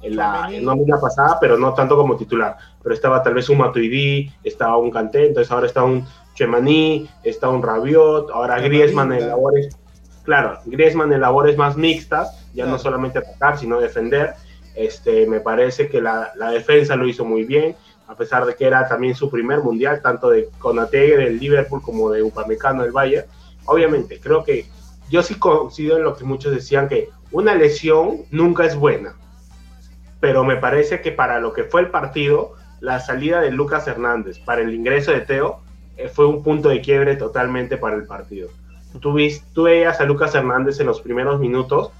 [0.10, 2.58] la, nómina pasada, pero no tanto como titular.
[2.82, 7.50] Pero estaba tal vez un Matuidi, estaba un Kanté, entonces ahora está un Chemaní, está
[7.50, 9.78] un Rabiot, ahora Griezmann en labores,
[10.24, 14.34] claro, Griezmann en labores más mixtas, ya no solamente atacar, sino defender.
[14.74, 17.76] Este, me parece que la, la, defensa lo hizo muy bien,
[18.08, 22.10] a pesar de que era también su primer mundial, tanto de Conate del Liverpool como
[22.10, 23.28] de Upamecano del Bayern.
[23.66, 24.66] Obviamente, creo que
[25.10, 29.16] yo sí coincido en lo que muchos decían que una lesión nunca es buena,
[30.22, 34.40] pero me parece que para lo que fue el partido, la salida de Lucas Hernández
[34.40, 35.60] para el ingreso de Teo
[35.98, 38.48] eh, fue un punto de quiebre totalmente para el partido.
[39.02, 39.18] Tú,
[39.54, 41.92] tú veías a Lucas Hernández en los primeros minutos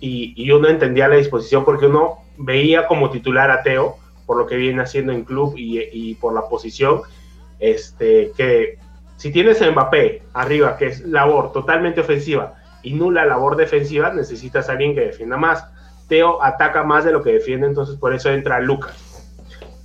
[0.00, 3.96] y, uno entendía la disposición porque uno veía como titular a Teo,
[4.26, 7.02] por lo que viene haciendo en club y, por la posición,
[7.58, 8.78] este, que
[9.16, 14.68] si tienes a Mbappé arriba, que es labor totalmente ofensiva y nula labor defensiva, necesitas
[14.68, 15.64] a alguien que defienda más.
[16.08, 19.30] Teo ataca más de lo que defiende, entonces por eso entra Lucas.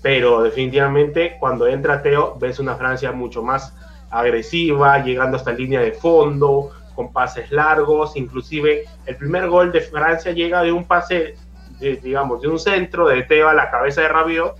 [0.01, 3.73] Pero definitivamente cuando entra Teo ves una Francia mucho más
[4.09, 10.31] agresiva, llegando hasta línea de fondo, con pases largos, inclusive el primer gol de Francia
[10.31, 11.35] llega de un pase,
[11.79, 14.55] digamos, de un centro de Teo a la cabeza de Rabiot,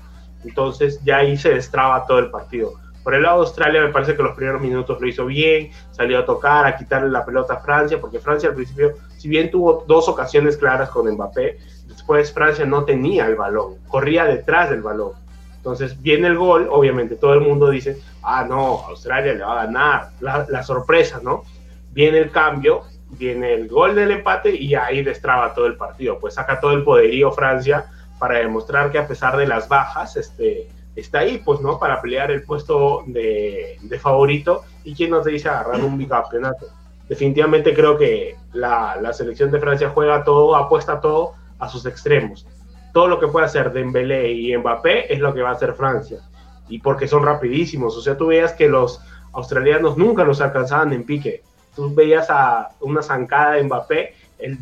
[0.45, 2.73] entonces ya ahí se destraba todo el partido.
[3.03, 6.19] Por el lado de Australia me parece que los primeros minutos lo hizo bien, salió
[6.19, 9.83] a tocar, a quitarle la pelota a Francia, porque Francia al principio, si bien tuvo
[9.85, 15.11] dos ocasiones claras con Mbappé, después Francia no tenía el balón, corría detrás del balón.
[15.57, 19.65] Entonces viene el gol, obviamente todo el mundo dice, ah, no, Australia le va a
[19.65, 21.43] ganar, la, sorpresa, ¿no?
[21.91, 26.35] Viene el cambio, viene el gol del empate y ahí destraba todo el partido, pues
[26.35, 27.87] saca todo el poderío Francia
[28.19, 31.77] para demostrar que a pesar de las bajas, este, está ahí, pues, ¿no?
[31.77, 36.67] Para pelear el puesto de, favorito y quién nos dice agarrar un bicampeonato.
[37.09, 42.47] Definitivamente creo que la, la, selección de Francia juega todo, apuesta todo a sus extremos.
[42.93, 46.19] Todo lo que puede hacer Dembélé y Mbappé es lo que va a hacer Francia.
[46.67, 47.97] Y porque son rapidísimos.
[47.97, 49.01] O sea, tú veías que los
[49.33, 51.41] australianos nunca los alcanzaban en pique.
[51.75, 54.59] Tú veías a una zancada de Mbappé, el,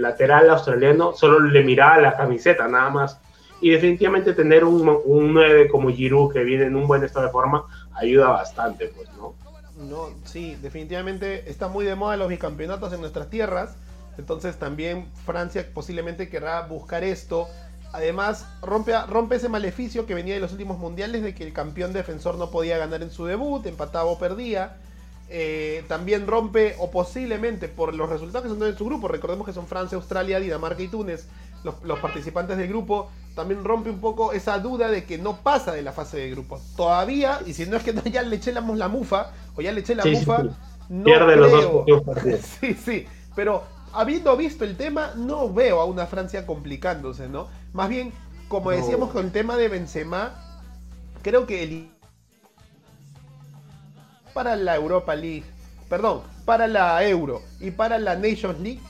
[0.00, 3.20] lateral australiano solo le miraba la camiseta, nada más
[3.60, 7.32] y definitivamente tener un, un 9 como Giroud que viene en un buen estado de
[7.32, 7.64] forma
[7.94, 9.34] ayuda bastante, pues, ¿no?
[9.78, 13.76] No, sí, definitivamente está muy de moda los bicampeonatos en nuestras tierras,
[14.18, 17.48] entonces también Francia posiblemente querrá buscar esto.
[17.92, 21.92] Además, rompe, rompe ese maleficio que venía de los últimos mundiales de que el campeón
[21.92, 24.76] defensor no podía ganar en su debut, empataba o perdía.
[25.30, 29.52] Eh, también rompe, o posiblemente por los resultados que son en su grupo, recordemos que
[29.52, 31.26] son Francia, Australia, Dinamarca y Túnez,
[31.64, 35.82] los, participantes del grupo, también rompe un poco esa duda de que no pasa de
[35.82, 36.60] la fase de grupo.
[36.76, 39.94] Todavía, y si no es que ya le echemos la mufa, o ya le eché
[39.94, 40.44] la mufa,
[40.88, 42.40] no Pierde los dos partidos.
[42.60, 47.48] sí, sí, pero habiendo visto el tema, no veo a una Francia complicándose, ¿no?
[47.72, 48.12] Más bien,
[48.48, 50.62] como decíamos con el tema de Benzema,
[51.22, 51.88] creo que el
[54.32, 55.44] para la Europa League,
[55.88, 58.80] perdón, para la Euro y para la Nations League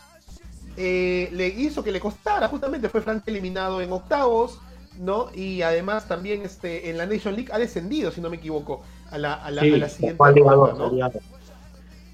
[0.81, 4.61] eh, le hizo que le costara, justamente fue Francia eliminado en octavos,
[4.97, 5.29] ¿no?
[5.35, 9.19] Y además también este, en la Nation League ha descendido, si no me equivoco, a
[9.19, 11.11] la, a la, siguiente ronda,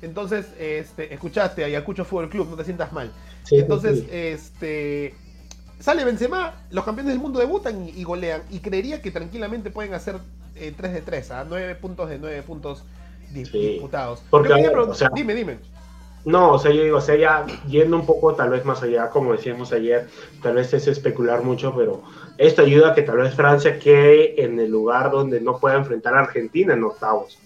[0.00, 3.10] Entonces, este, escuchaste Ayacucho Fútbol Club, no te sientas mal.
[3.50, 5.14] Entonces, este
[5.78, 8.44] sale Benzema, los campeones del mundo debutan y, golean.
[8.50, 10.16] Y creería que tranquilamente pueden hacer
[10.54, 12.82] 3 eh, de 3, a 9 puntos de 9 puntos
[13.30, 14.22] disputados.
[14.30, 14.54] Porque,
[15.14, 15.58] dime, dime.
[16.24, 19.10] No, o sea, yo digo, o sea, ya yendo un poco tal vez más allá,
[19.10, 20.08] como decíamos ayer,
[20.42, 22.02] tal vez es especular mucho, pero
[22.38, 26.14] esto ayuda a que tal vez Francia quede en el lugar donde no pueda enfrentar
[26.14, 27.38] a Argentina en octavos.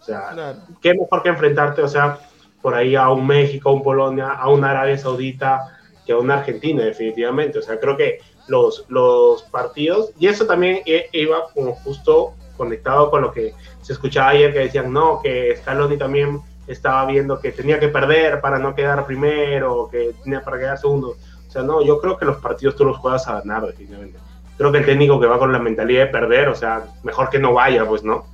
[0.00, 2.18] O sea, qué mejor que enfrentarte, o sea,
[2.60, 6.38] por ahí a un México, a un Polonia, a una Arabia Saudita, que a una
[6.38, 7.58] Argentina, definitivamente.
[7.58, 8.18] O sea, creo que
[8.48, 10.82] los, los partidos, y eso también
[11.12, 15.96] iba como justo conectado con lo que se escuchaba ayer, que decían, no, que Scaloni
[15.96, 20.78] también estaba viendo que tenía que perder para no quedar primero, que tenía para quedar
[20.78, 21.16] segundo.
[21.46, 24.18] O sea, no, yo creo que los partidos tú los juegas a ganar, definitivamente.
[24.56, 27.38] Creo que el técnico que va con la mentalidad de perder, o sea, mejor que
[27.38, 28.26] no vaya, pues, ¿no?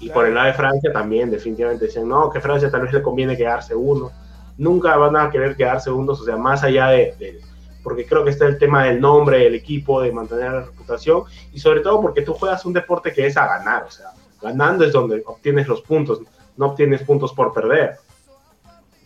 [0.00, 3.02] Y por el lado de Francia también, definitivamente decían, no, que Francia tal vez le
[3.02, 4.12] conviene quedar segundo.
[4.56, 7.40] Nunca van a querer quedar segundos, o sea, más allá de,
[7.82, 11.58] porque creo que está el tema del nombre del equipo, de mantener la reputación, y
[11.58, 14.06] sobre todo porque tú juegas un deporte que es a ganar, o sea,
[14.40, 16.26] ganando es donde obtienes los puntos no
[16.58, 17.98] obtienes puntos por perder.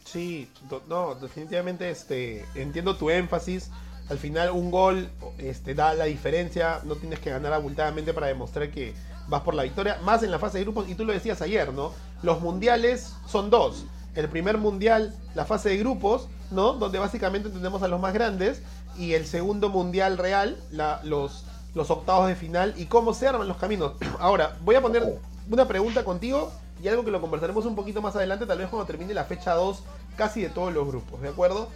[0.05, 0.51] Sí,
[0.89, 3.71] no, definitivamente este, entiendo tu énfasis.
[4.09, 8.71] Al final un gol este, da la diferencia, no tienes que ganar abultadamente para demostrar
[8.71, 8.95] que
[9.29, 11.73] vas por la victoria, más en la fase de grupos, y tú lo decías ayer,
[11.75, 11.93] ¿no?
[12.23, 13.85] Los mundiales son dos.
[14.15, 16.73] El primer mundial, la fase de grupos, ¿no?
[16.73, 18.63] Donde básicamente entendemos a los más grandes,
[18.97, 20.57] y el segundo mundial real,
[21.05, 21.45] los,
[21.75, 23.93] los octavos de final, y cómo se arman los caminos.
[24.19, 25.21] Ahora, voy a poner
[25.51, 26.51] una pregunta contigo
[26.83, 29.55] y algo que lo conversaremos un poquito más adelante, tal vez cuando termine la fecha
[29.55, 29.83] 2
[30.17, 31.69] casi de todos los grupos, ¿de acuerdo?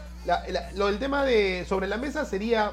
[0.75, 2.73] lo del tema de sobre la mesa sería,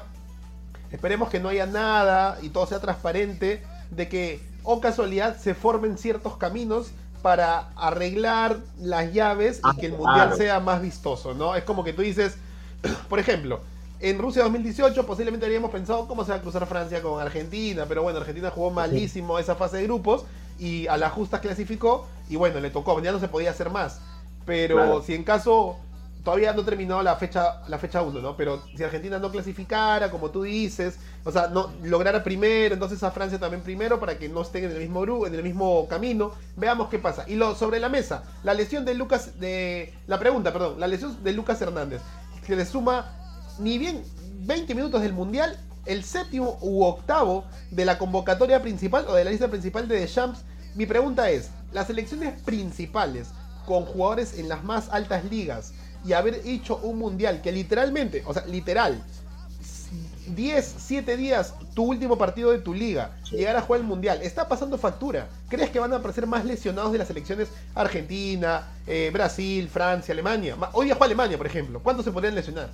[0.92, 5.98] esperemos que no haya nada y todo sea transparente, de que, o casualidad, se formen
[5.98, 11.54] ciertos caminos para arreglar las llaves y ah, que el mundial sea más vistoso, ¿no?
[11.54, 12.36] Es como que tú dices,
[13.08, 13.60] por ejemplo,
[14.00, 18.02] en Rusia 2018 posiblemente habríamos pensado cómo se va a cruzar Francia con Argentina, pero
[18.02, 20.24] bueno, Argentina jugó malísimo esa fase de grupos
[20.60, 24.00] y a la justa clasificó y bueno, le tocó, ya no se podía hacer más.
[24.46, 25.78] Pero si en caso
[26.22, 28.36] todavía no terminó la fecha la fecha 1, ¿no?
[28.36, 33.10] Pero si Argentina no clasificara, como tú dices, o sea, no lograra primero, entonces a
[33.10, 36.32] Francia también primero para que no estén en el mismo grupo, en el mismo camino,
[36.56, 37.24] veamos qué pasa.
[37.26, 41.22] Y lo sobre la mesa, la lesión de Lucas de la pregunta, perdón, la lesión
[41.24, 42.02] de Lucas Hernández,
[42.46, 43.16] que le suma
[43.58, 44.04] ni bien
[44.40, 45.58] 20 minutos del Mundial,
[45.90, 50.44] el séptimo u octavo de la convocatoria principal o de la lista principal de Deschamps.
[50.76, 53.28] Mi pregunta es, las elecciones principales
[53.66, 55.72] con jugadores en las más altas ligas
[56.04, 59.02] y haber hecho un mundial que literalmente, o sea, literal,
[60.28, 64.46] 10, 7 días, tu último partido de tu liga, llegar a jugar el mundial, está
[64.46, 65.26] pasando factura.
[65.48, 70.56] ¿Crees que van a aparecer más lesionados de las selecciones Argentina, eh, Brasil, Francia, Alemania?
[70.72, 71.80] Hoy día juega Alemania, por ejemplo.
[71.82, 72.70] ¿Cuántos se podrían lesionar?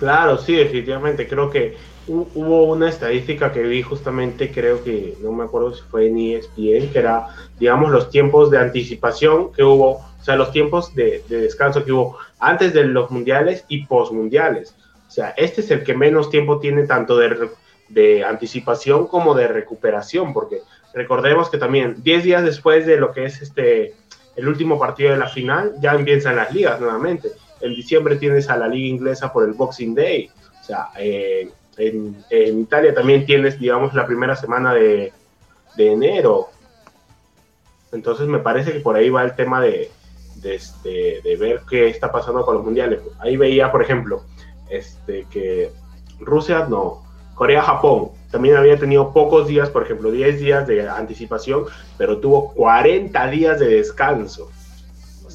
[0.00, 1.28] Claro, sí, definitivamente.
[1.28, 1.76] Creo que
[2.08, 6.90] hubo una estadística que vi justamente, creo que, no me acuerdo si fue en ESPN,
[6.90, 7.28] que era,
[7.58, 12.16] digamos, los tiempos de anticipación que hubo, o sea, los tiempos de, descanso que hubo
[12.38, 14.74] antes de los mundiales y postmundiales.
[15.06, 17.50] O sea, este es el que menos tiempo tiene tanto de,
[17.90, 20.62] de anticipación como de recuperación, porque
[20.94, 23.94] recordemos que también 10 días después de lo que es este
[24.34, 28.56] el último partido de la final, ya empiezan las ligas nuevamente en diciembre tienes a
[28.56, 30.30] la liga inglesa por el Boxing Day.
[30.60, 35.12] O sea, eh, en, Italia también tienes, digamos, la primera semana de,
[35.76, 36.48] enero.
[37.92, 39.90] Entonces me parece que por ahí va el tema de,
[40.42, 43.00] este, de, ver qué está pasando con los mundiales.
[43.18, 44.22] Ahí veía, por ejemplo,
[44.68, 45.70] este, que
[46.18, 47.02] Rusia no,
[47.34, 51.64] Corea-Japón también había tenido pocos días, por ejemplo, 10 días de anticipación,
[51.96, 54.50] pero tuvo 40 días de descanso.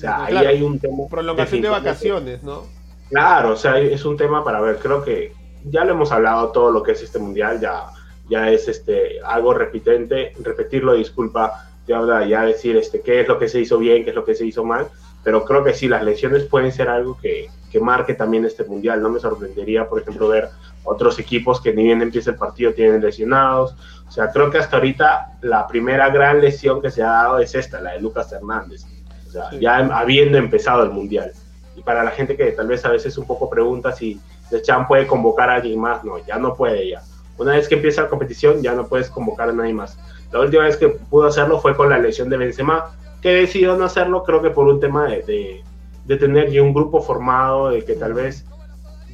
[0.07, 1.07] Ahí hay un tema.
[1.09, 2.63] Prolongación de vacaciones, ¿no?
[3.09, 4.77] Claro, o sea, es un tema para ver.
[4.77, 5.33] Creo que
[5.63, 7.87] ya lo hemos hablado todo lo que es este mundial, ya,
[8.29, 10.33] ya es este algo repitente.
[10.39, 14.15] Repetirlo, disculpa, ya, ya decir este, qué es lo que se hizo bien, qué es
[14.15, 14.87] lo que se hizo mal.
[15.23, 19.01] Pero creo que sí, las lesiones pueden ser algo que, que marque también este mundial.
[19.01, 20.49] No me sorprendería, por ejemplo, ver
[20.83, 23.75] otros equipos que ni bien empieza el partido tienen lesionados.
[24.07, 27.55] O sea, creo que hasta ahorita la primera gran lesión que se ha dado es
[27.55, 28.85] esta, la de Lucas Hernández
[29.59, 31.31] ya habiendo empezado el Mundial.
[31.75, 34.19] Y para la gente que tal vez a veces un poco pregunta si
[34.61, 37.01] Chan puede convocar a alguien más, no, ya no puede ya.
[37.37, 39.97] Una vez que empieza la competición ya no puedes convocar a nadie más.
[40.31, 43.85] La última vez que pudo hacerlo fue con la lesión de Benzema, que decidió no
[43.85, 45.63] hacerlo creo que por un tema de,
[46.05, 48.45] de, tener ya un grupo formado, de que tal vez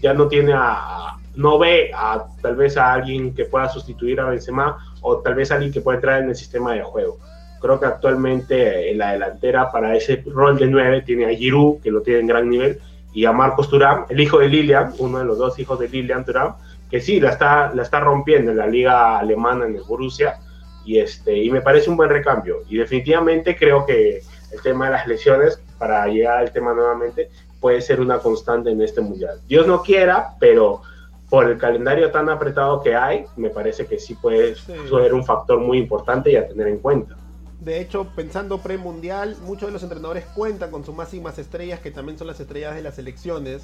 [0.02, 4.26] ya no tiene a, no ve a tal vez a alguien que pueda sustituir a
[4.26, 7.18] Benzema o tal vez a alguien que pueda entrar en el sistema de juego.
[7.62, 11.92] Creo que actualmente en la delantera para ese rol de nueve tiene a Giroud, que
[11.92, 12.80] lo tiene en gran nivel,
[13.14, 16.26] y a Marcos Turán, el hijo de Lilian, uno de los dos hijos de Lilian
[16.26, 16.56] Turán,
[16.90, 20.40] que sí, la está, la está rompiendo en la liga alemana, en el Borussia,
[20.86, 22.64] y, este, y me parece un buen recambio.
[22.68, 27.82] Y definitivamente creo que el tema de las lesiones, para llegar al tema nuevamente, puede
[27.82, 29.40] ser una constante en este mundial.
[29.48, 30.82] Dios no quiera, pero
[31.30, 35.60] por el calendario tan apretado que hay, me parece que sí puede ser un factor
[35.60, 37.16] muy importante y a tener en cuenta.
[37.62, 42.18] De hecho, pensando premundial, muchos de los entrenadores cuentan con sus máximas estrellas, que también
[42.18, 43.62] son las estrellas de las selecciones.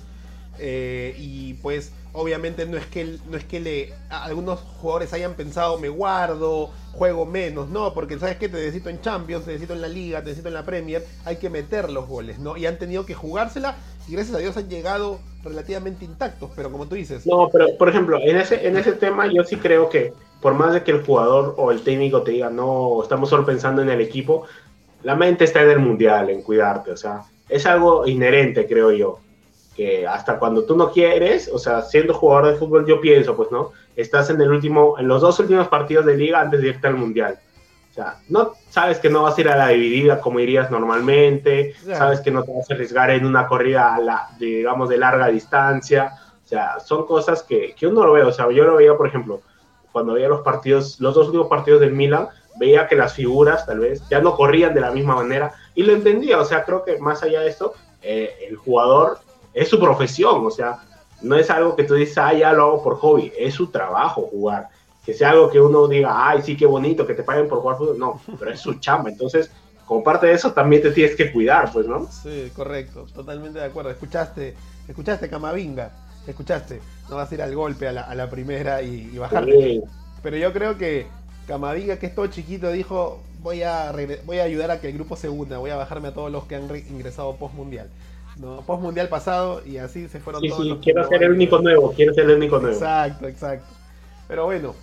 [0.59, 5.77] Eh, y pues obviamente no es que no es que le algunos jugadores hayan pensado
[5.77, 9.81] me guardo juego menos no porque sabes que te necesito en Champions te necesito en
[9.81, 12.79] la Liga te necesito en la Premier hay que meter los goles no y han
[12.79, 13.75] tenido que jugársela
[14.07, 17.89] y gracias a Dios han llegado relativamente intactos pero como tú dices no pero por
[17.89, 21.03] ejemplo en ese en ese tema yo sí creo que por más de que el
[21.03, 24.45] jugador o el técnico te diga, no, estamos solo pensando en el equipo,
[25.03, 29.19] la mente está en el mundial, en cuidarte, o sea, es algo inherente, creo yo,
[29.75, 33.51] que hasta cuando tú no quieres, o sea, siendo jugador de fútbol, yo pienso, pues,
[33.51, 33.71] ¿no?
[33.95, 36.95] Estás en el último, en los dos últimos partidos de liga antes de irte al
[36.95, 37.39] mundial.
[37.97, 41.73] O sea, no sabes que no vas a ir a la dividida como irías normalmente,
[41.83, 45.27] sabes que no te vas a arriesgar en una corrida, a la, digamos, de larga
[45.29, 46.13] distancia.
[46.45, 48.21] O sea, son cosas que, que uno lo ve.
[48.21, 49.41] O sea, yo lo veía, por ejemplo,
[49.91, 52.27] cuando veía los partidos, los dos últimos partidos del Milan,
[52.59, 55.93] veía que las figuras tal vez ya no corrían de la misma manera y lo
[55.93, 59.19] entendía, o sea, creo que más allá de esto, eh, el jugador
[59.53, 60.79] es su profesión, o sea,
[61.21, 64.27] no es algo que tú dices, ah, ya lo hago por hobby, es su trabajo
[64.29, 64.69] jugar.
[65.07, 67.77] Que sea algo que uno diga, ay, sí, qué bonito, que te paguen por jugar
[67.77, 69.49] fútbol, no, pero es su chamba, entonces
[69.85, 72.05] como parte de eso también te tienes que cuidar, pues, ¿no?
[72.11, 73.89] Sí, correcto, totalmente de acuerdo.
[73.89, 74.53] Escuchaste,
[74.85, 75.93] escuchaste Camavinga
[76.31, 79.81] escuchaste, no vas a ir al golpe a la, primera y, y bajarte.
[80.21, 81.07] Pero yo creo que
[81.47, 83.93] Camavinga, que es todo chiquito, dijo, voy a,
[84.25, 86.45] voy a ayudar a que el grupo se una, voy a bajarme a todos los
[86.45, 87.89] que han ingresado post mundial.
[88.37, 88.61] ¿no?
[88.61, 90.63] Post mundial pasado y así se fueron todos.
[90.63, 92.75] Sí, quiero ser el único nuevo, quiero ser el único nuevo.
[92.75, 93.73] Exacto, exacto.
[94.27, 94.75] Pero bueno,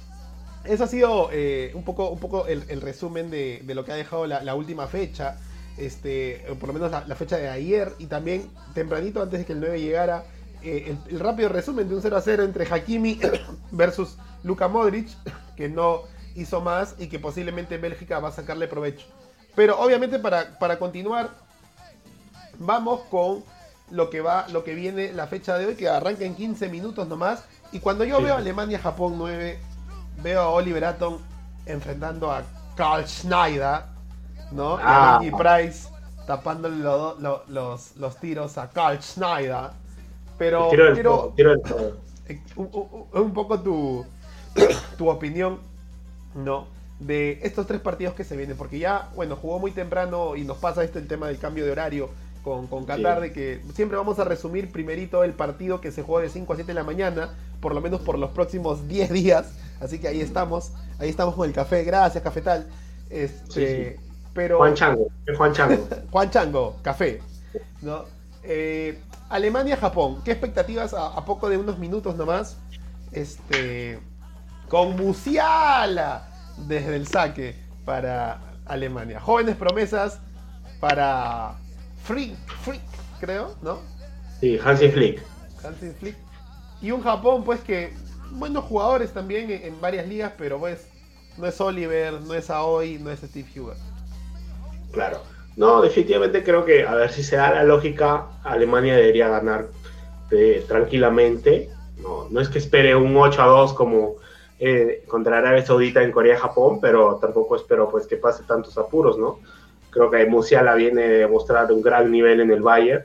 [0.64, 4.26] eso ha sido eh, un poco, un poco el, resumen de, lo que ha dejado
[4.26, 5.36] la, última fecha.
[5.76, 9.54] Este, por lo menos la, la, fecha de ayer y también tempranito antes de que
[9.54, 10.24] el 9 llegara
[10.64, 13.20] eh, el, rápido resumen de un 0 a 0 entre Hakimi
[13.70, 15.08] versus Luka Modric,
[15.56, 16.02] que no
[16.34, 19.06] hizo más y que posiblemente Bélgica va a sacarle provecho.
[19.54, 21.30] Pero obviamente para, para continuar,
[22.58, 23.44] vamos con
[23.90, 27.06] lo que va, lo que viene la fecha de hoy, que arranca en 15 minutos
[27.08, 27.44] nomás.
[27.70, 29.58] Y cuando yo veo Alemania-Japón 9,
[30.22, 31.18] veo a Oliver Atom
[31.66, 32.42] enfrentando a
[32.76, 33.82] Carl Schneider,
[34.52, 34.78] ¿no?
[34.78, 35.20] Y a ah.
[35.38, 35.88] Price
[36.26, 39.70] tapando lo- lo- los, los tiros a Carl Schneider.
[40.38, 41.54] Pero Tiro del quiero tiro
[42.28, 44.04] eh, un, un- poco tu,
[44.98, 45.60] tu opinión,
[46.34, 46.66] ¿no?
[46.98, 50.58] De estos tres partidos que se vienen, porque ya, bueno, jugó muy temprano y nos
[50.58, 52.08] pasa este el tema del cambio de horario
[52.42, 53.22] con, con Qatar, Sí.
[53.22, 56.56] de que siempre vamos a resumir primerito el partido que se juega de 5 a
[56.56, 59.52] 7 de la mañana, por lo menos por los próximos 10 días,
[59.84, 62.66] así que ahí estamos, ahí estamos con el café, gracias Cafetal.
[63.10, 65.88] Este, Sí, Pero Juan Chango, Juan Chango.
[66.10, 67.20] Juan Chango, café.
[67.82, 68.04] ¿no?
[68.42, 72.56] Eh, Alemania-Japón, ¿qué expectativas a, a poco de unos minutos nomás?
[73.12, 74.00] Este,
[74.68, 79.20] con Musiala desde el saque para Alemania.
[79.20, 80.20] Jóvenes promesas
[80.80, 81.54] para
[82.04, 82.82] Frick, Frick,
[83.20, 83.78] creo, ¿no?
[84.40, 85.22] Sí, Hansi Flick.
[85.64, 86.16] Hansi Flick.
[86.82, 87.94] Y un Japón, pues que
[88.34, 90.88] buenos jugadores también en, varias ligas, pero pues
[91.38, 93.76] no es Oliver, no es Aoi, no es Steve Huber.
[94.92, 95.18] Claro.
[95.56, 99.68] No, definitivamente creo que, a ver si se da la lógica, Alemania debería ganar
[100.30, 101.70] eh, tranquilamente.
[101.98, 104.16] No, no es que espere un 8 a 2 como
[104.58, 109.38] eh, contra Arabia Saudita en Corea-Japón, pero tampoco espero pues que pase tantos apuros, ¿no?
[109.90, 113.04] Creo que Musiala viene de mostrar un gran nivel en el Bayern.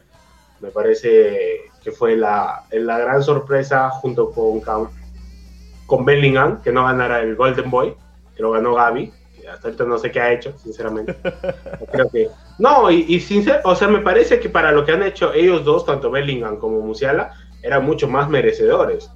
[0.60, 4.62] Me parece que fue la, la gran sorpresa junto con,
[5.90, 7.94] con Bellingham, que no ganara el Golden Boy,
[8.36, 9.12] que lo ganó Gaby.
[9.42, 11.16] que Hasta ahorita no sé qué ha hecho, sinceramente.
[11.92, 12.30] Creo que.
[12.60, 15.66] No, y, y sincer- o sea, me parece que para lo que han hecho ellos
[15.66, 17.34] dos, tanto Bellingham como Musiala,
[17.64, 19.10] eran mucho más merecedores.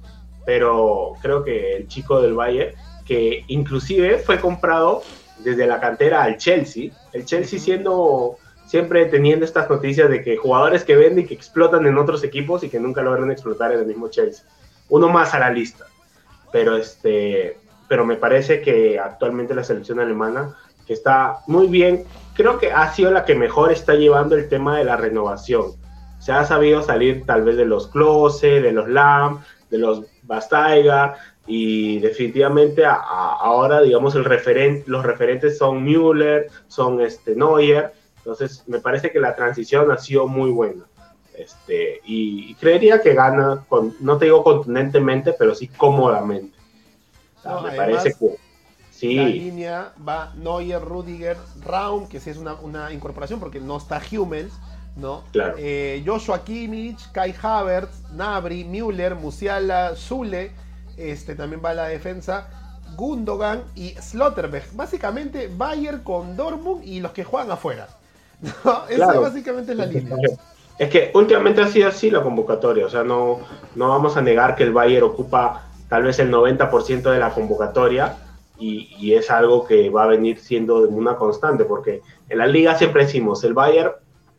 [0.44, 2.74] Pero creo que el chico del Bayern,
[3.06, 5.02] que inclusive fue comprado
[5.38, 10.84] desde la cantera al Chelsea, el Chelsea siendo siempre teniendo estas noticias de que jugadores
[10.84, 13.86] que venden y que explotan en otros equipos y que nunca logran explotar en el
[13.86, 14.44] mismo Chelsea.
[14.88, 15.86] Uno más a la lista.
[16.54, 17.56] Pero este,
[17.88, 20.54] pero me parece que actualmente la selección alemana
[20.86, 24.78] que está muy bien, creo que ha sido la que mejor está llevando el tema
[24.78, 25.72] de la renovación.
[26.20, 31.16] Se ha sabido salir tal vez de los Klose, de los Lam, de los Bastaiga
[31.44, 37.92] y definitivamente a- a- ahora digamos el referen- los referentes son Müller, son este Neuer,
[38.18, 40.84] entonces me parece que la transición ha sido muy buena.
[41.34, 46.56] Este, y, y creería que gana, con, no te digo contundentemente, pero sí cómodamente.
[47.38, 48.38] O sea, No, me además, parece que La
[48.90, 54.00] sí, línea va Neuer, Rudiger, Raum, que sí es una, una incorporación porque no está
[54.12, 54.52] Hummels,
[54.96, 55.24] ¿no?
[55.32, 55.54] Claro.
[55.58, 60.52] Eh, Joshua Kimmich, Kai Havertz, Nabri, Müller, Musiala, Zule,
[60.96, 62.48] este también va a la defensa,
[62.96, 64.74] Gundogan y Slotterbeck.
[64.74, 67.88] Básicamente Bayern con Dortmund y los que juegan afuera.
[68.64, 68.86] ¿no?
[68.88, 69.20] Esa Claro.
[69.22, 70.18] básicamente es la línea.
[70.78, 73.40] Es que últimamente ha sido así la convocatoria, o sea, no,
[73.76, 78.16] no vamos a negar que el Bayern ocupa tal vez el 90% de la convocatoria
[78.58, 82.74] y, y es algo que va a venir siendo una constante, porque en la liga
[82.76, 83.92] siempre decimos, el Bayern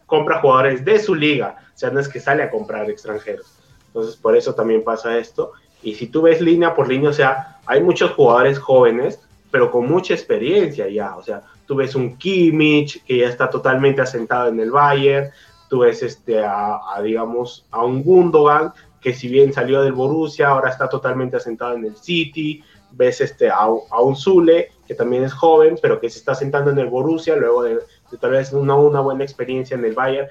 [0.06, 3.56] compra jugadores de su liga, o sea, no es que sale a comprar extranjeros.
[3.88, 5.54] Entonces, por eso también pasa esto.
[5.82, 9.20] Y si tú ves línea por línea, o sea, hay muchos jugadores jóvenes,
[9.52, 14.02] pero con mucha experiencia ya, o sea, tú ves un Kimmich que ya está totalmente
[14.02, 15.30] asentado en el Bayern,
[15.70, 20.70] tú ves este, a, digamos, a un Gundogan, que si bien salió del Borussia, ahora
[20.70, 25.34] está totalmente asentado en el City, ves este, a, a un Zule, que también es
[25.34, 27.80] joven, pero que se está asentando en el Borussia, luego de,
[28.20, 30.28] tal vez una, una buena experiencia en el Bayern.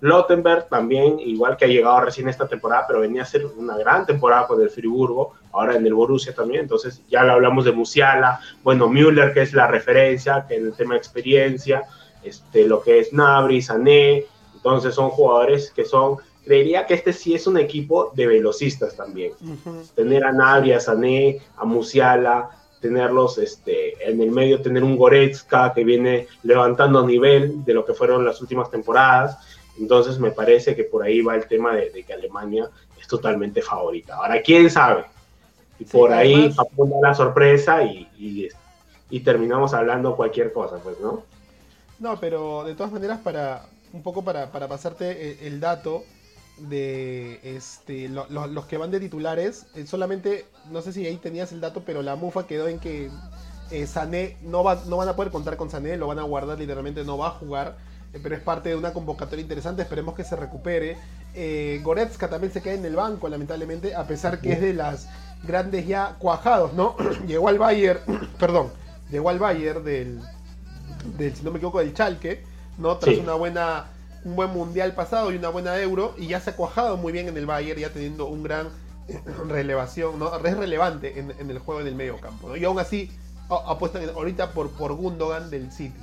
[0.00, 4.06] Lottenberg también, igual que ha llegado recién esta temporada, pero venía a ser una gran
[4.06, 8.40] temporada con el Friburgo, ahora en el Borussia también, entonces ya le hablamos de Musiala,
[8.62, 11.82] bueno, Müller, que es la referencia, que en el tema de experiencia,
[12.22, 14.24] este, lo que es Nabri, Sané,
[14.70, 19.32] entonces son jugadores que son, creería que este sí es un equipo de velocistas también.
[19.94, 22.50] Tener a Nabri, a Sané, a Musiala,
[22.80, 27.92] tenerlos este, en el medio, tener un Goretzka que viene levantando nivel de lo que
[27.94, 29.36] fueron las últimas temporadas.
[29.78, 32.68] Entonces me parece que por ahí va el tema de, de que Alemania
[33.00, 34.16] es totalmente favorita.
[34.16, 35.04] Ahora, ¿quién sabe?
[35.80, 38.48] Y Sí, por ahí además- da la sorpresa y, y,
[39.10, 41.22] y terminamos hablando cualquier cosa, pues, ¿no?
[42.00, 43.62] No, pero de todas maneras, para
[43.92, 46.04] un poco para, para pasarte el, el dato
[46.58, 51.16] de este lo- lo- los que van de titulares, eh, solamente, no sé si ahí
[51.16, 53.10] tenías el dato, pero la mufa quedó en que
[53.70, 56.58] eh, Sané no, va, no van a poder contar con Sané, lo van a guardar
[56.58, 57.76] literalmente, no va a jugar,
[58.12, 60.96] eh, pero es parte de una convocatoria interesante, esperemos que se recupere.
[61.34, 65.06] Eh, Goretzka también se queda en el banco, lamentablemente, a pesar que es de las
[65.44, 66.96] grandes ya cuajados, ¿no?
[67.28, 68.00] llegó al Bayern,
[68.40, 68.70] perdón,
[69.10, 70.20] llegó al Bayern del,
[71.16, 72.42] del, si no me equivoco, del Chalke,
[72.78, 72.96] ¿no?
[72.96, 73.20] Tras Sí.
[73.20, 73.86] una buena,
[74.24, 77.28] un buen mundial pasado y una buena euro, y ya se ha cuajado muy bien
[77.28, 78.68] en el Bayern, ya teniendo un gran
[79.08, 80.34] eh, relevación, ¿no?
[80.44, 82.56] Es relevante en, en el juego en el medio campo, ¿no?
[82.56, 83.10] Y aún así
[83.48, 85.98] apuestan ahorita por, por Gundogan del City.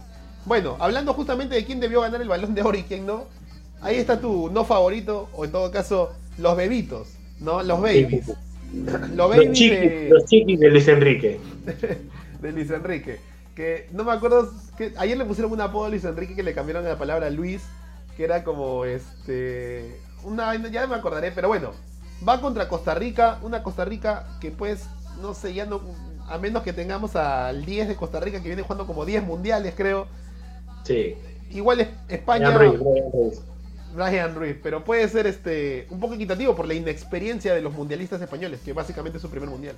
[0.45, 3.25] Bueno, hablando justamente de quién debió ganar el balón de oro y quién no,
[3.81, 7.09] ahí está tu no favorito, o en todo caso, los bebitos,
[7.39, 7.61] ¿no?
[7.63, 8.31] Los babies.
[8.73, 10.09] Los, babies chiquis, de...
[10.09, 11.39] los chiquis de Luis Enrique.
[12.41, 13.19] de Luis Enrique.
[13.55, 16.53] Que no me acuerdo, que ayer le pusieron un apodo a Luis Enrique que le
[16.53, 17.63] cambiaron la palabra Luis,
[18.17, 19.99] que era como este.
[20.23, 21.71] Una, ya me acordaré, pero bueno,
[22.27, 24.85] va contra Costa Rica, una Costa Rica que pues,
[25.21, 25.81] no sé, ya no,
[26.27, 29.73] a menos que tengamos al 10 de Costa Rica que viene jugando como 10 mundiales,
[29.75, 30.07] creo.
[30.83, 31.15] Sí.
[31.51, 32.49] Igual es España.
[33.95, 38.21] Brian Ruiz, pero puede ser este un poco equitativo por la inexperiencia de los mundialistas
[38.21, 39.75] españoles, que básicamente es su primer mundial.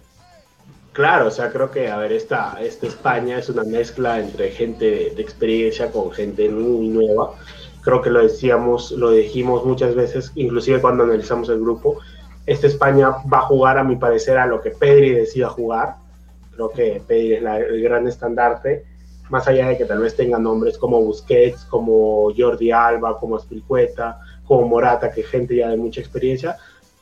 [0.97, 5.13] Claro, o sea, creo que, a ver, esta, esta España es una mezcla entre gente
[5.15, 7.35] de experiencia con gente muy nueva.
[7.81, 11.99] Creo que lo decíamos, lo dijimos muchas veces, inclusive cuando analizamos el grupo.
[12.47, 15.97] Esta España va a jugar, a mi parecer, a lo que Pedri decida jugar.
[16.55, 18.83] Creo que Pedri es el gran estandarte
[19.29, 24.19] más allá de que tal vez tenga nombres como Busquets, como Jordi Alba, como Aspilicueta,
[24.45, 26.57] como Morata, que gente ya de mucha experiencia,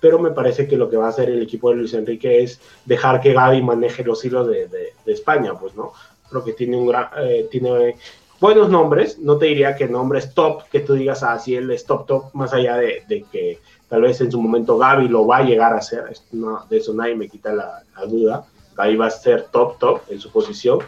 [0.06, 2.62] pero me parece que lo que va a hacer el equipo de Luis Enrique es
[2.86, 5.94] dejar que Gaby maneje los hilos de, España, pues, ¿no?
[6.30, 7.96] Creo que tiene un gran, eh, tiene
[8.40, 11.88] buenos nombres, no te diría que nombres top, que tú digas así, ah, él es
[11.88, 13.58] top top, más allá de, que
[13.90, 17.16] tal vez en su momento Gaby lo va a llegar a ser, de eso nadie
[17.16, 18.46] me quita la, la duda,
[18.78, 20.82] Gaby va a ser top top en su posición,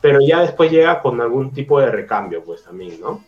[0.00, 3.22] pero ya después llega con algún tipo de recambio, pues también, ¿no?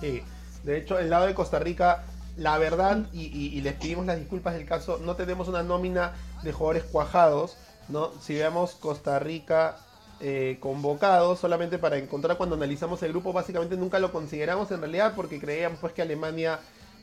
[0.00, 0.22] Sí,
[0.64, 2.04] de hecho, el lado de Costa Rica,
[2.40, 6.84] la verdad, y, les pedimos las disculpas del caso, no tenemos una nómina de jugadores
[6.84, 8.12] cuajados, ¿no?
[8.22, 9.76] Si vemos Costa Rica
[10.20, 15.12] eh, convocados, solamente para encontrar cuando analizamos el grupo, básicamente nunca lo consideramos en realidad
[15.14, 16.60] porque creíamos pues que Alemania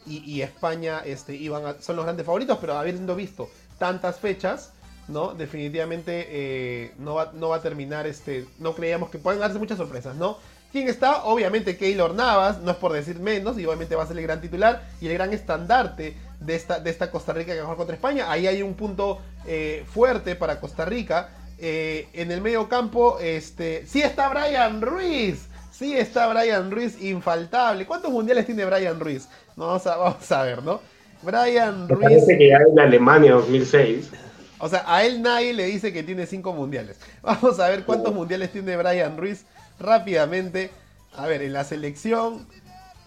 [0.08, 4.74] y, España este, iban son los grandes favoritos, pero habiendo visto tantas fechas,
[5.08, 5.36] ¿no?
[5.36, 9.78] Definitivamente eh, no, va, no va a terminar, este, no creíamos que puedan darse muchas
[9.78, 10.40] sorpresas, ¿no?
[10.72, 11.24] ¿Quién está?
[11.24, 14.41] Obviamente Keylor Navas, no es por decir menos, y obviamente va a ser el gran
[14.41, 17.78] titular y el gran estandarte de esta, de esta Costa Rica que va a jugar
[17.78, 18.30] contra España.
[18.30, 21.30] Ahí hay un punto eh, fuerte para Costa Rica.
[21.59, 25.47] Eh, en el medio campo, este, sí está Brian Ruiz.
[25.72, 27.86] Sí está Brian Ruiz, infaltable.
[27.86, 29.28] ¿Cuántos mundiales tiene Brian Ruiz?
[29.55, 30.82] vamos, a, vamos a ver, ¿no?
[31.22, 32.01] Brian Ruiz.
[32.01, 34.11] Parece que ya en Alemania 2006.
[34.59, 36.97] O sea, a él nadie le dice que tiene cinco mundiales.
[37.22, 39.45] Vamos a ver cuántos mundiales tiene Brian Ruiz
[39.80, 40.72] rápidamente.
[41.16, 42.48] A ver, en la selección.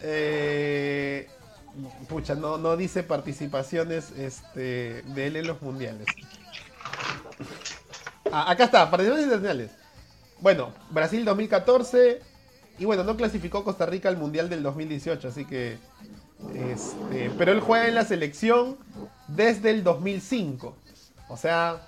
[0.03, 1.29] Eh,
[2.09, 6.07] pucha, no, no dice participaciones este, de él en los mundiales.
[8.33, 9.71] Ah, acá está, participaciones internacionales.
[10.41, 12.21] Bueno, Brasil 2014.
[12.79, 15.79] Y bueno, no clasificó Costa Rica al Mundial del 2018, así que.
[16.55, 18.79] Este, pero él juega en la selección
[19.29, 20.75] desde el 2005.
[21.29, 21.83] O sea,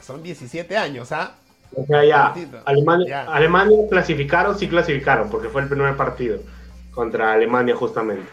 [0.00, 1.34] son 17 años, ¿ah?
[1.76, 2.34] O sea, ya.
[2.64, 6.38] Alemania, Alemania clasificaron, sí clasificaron, porque fue el primer partido
[6.92, 8.26] contra Alemania justamente.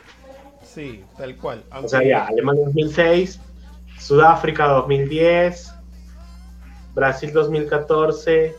[0.64, 1.64] Sí, tal cual.
[1.82, 3.40] O sea, ya, Alemania 2006,
[4.00, 5.74] Sudáfrica 2010,
[6.94, 8.56] Brasil 2014,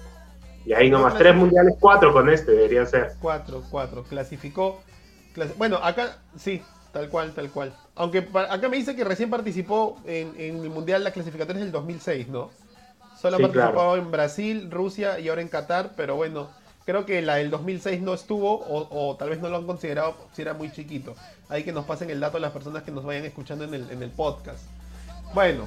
[0.67, 3.13] y ahí nomás, tres mundiales, cuatro con este debería ser.
[3.21, 4.83] Cuatro, cuatro, clasificó.
[5.57, 6.63] bueno, acá sí,
[6.95, 7.75] Tal cual, tal cual.
[7.97, 12.51] Aunque acá me dice que recién participó en, el Mundial las clasificatorias del 2006, ¿no?
[13.25, 16.51] Solo ha participado en Brasil, Rusia y ahora en Qatar, pero bueno,
[16.85, 20.43] creo que la del 2006 no estuvo o, tal vez no lo han considerado si
[20.43, 21.15] era muy chiquito.
[21.49, 23.91] Ahí que nos pasen el dato a las personas que nos vayan escuchando en el,
[23.91, 24.59] en el podcast.
[25.33, 25.65] Bueno,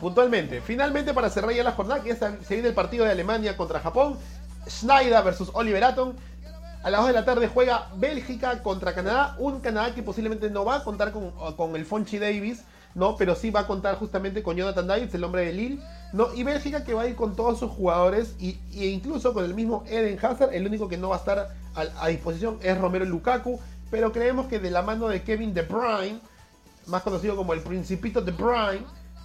[0.00, 3.80] puntualmente, finalmente para cerrar ya la jornada, que se viene el partido de Alemania contra
[3.80, 4.16] Japón,
[4.66, 6.14] Schneider versus Oliver Atom.
[6.82, 9.36] A las 2 de la tarde juega Bélgica contra Canadá.
[9.38, 12.64] Un Canadá que posiblemente no va a contar con, el Fonchi Davis,
[12.94, 13.16] ¿no?
[13.16, 15.78] Pero sí va a contar justamente con Jonathan Davis, el hombre de Lille,
[16.12, 16.32] ¿no?
[16.34, 19.84] Y Bélgica que va a ir con todos sus jugadores y, incluso con el mismo
[19.88, 20.54] Eden Hazard.
[20.54, 23.60] El único que no va a estar a, disposición es Romero Lukaku.
[23.90, 26.20] Pero creemos que de la mano de Kevin De Bruyne,
[26.86, 28.84] más conocido como el Principito De Bruyne,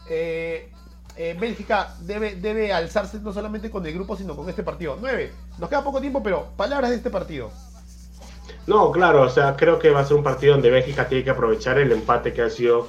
[0.09, 0.71] eh,
[1.15, 4.97] eh, Bélgica debe, debe alzarse no solamente con el grupo, sino con este partido.
[4.99, 5.31] 9.
[5.59, 7.51] Nos queda poco tiempo, pero palabras de este partido.
[8.65, 11.29] No, claro, o sea, creo que va a ser un partido donde Bélgica tiene que
[11.29, 12.87] aprovechar el empate que ha sido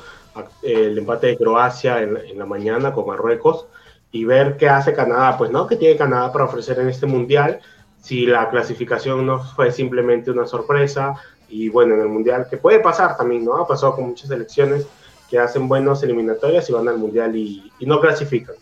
[0.63, 3.67] el empate de Croacia en, la mañana con Marruecos
[4.11, 5.37] y ver qué hace Canadá.
[5.37, 7.61] Pues no, que tiene Canadá para ofrecer en este mundial.
[8.01, 11.15] Si la clasificación no fue simplemente una sorpresa
[11.49, 13.57] y bueno, en el mundial, que puede pasar también, ¿no?
[13.57, 14.87] Ha pasado con muchas elecciones
[15.31, 18.57] que hacen buenas eliminatorias y van al mundial y, no clasifican,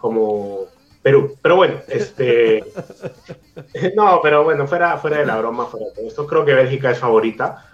[0.00, 0.66] como
[1.02, 1.36] Perú.
[1.42, 2.64] Pero bueno, este.
[3.96, 6.98] no, pero bueno, fuera, fuera de la broma, fuera de esto, creo que Bélgica es
[6.98, 7.71] favorita.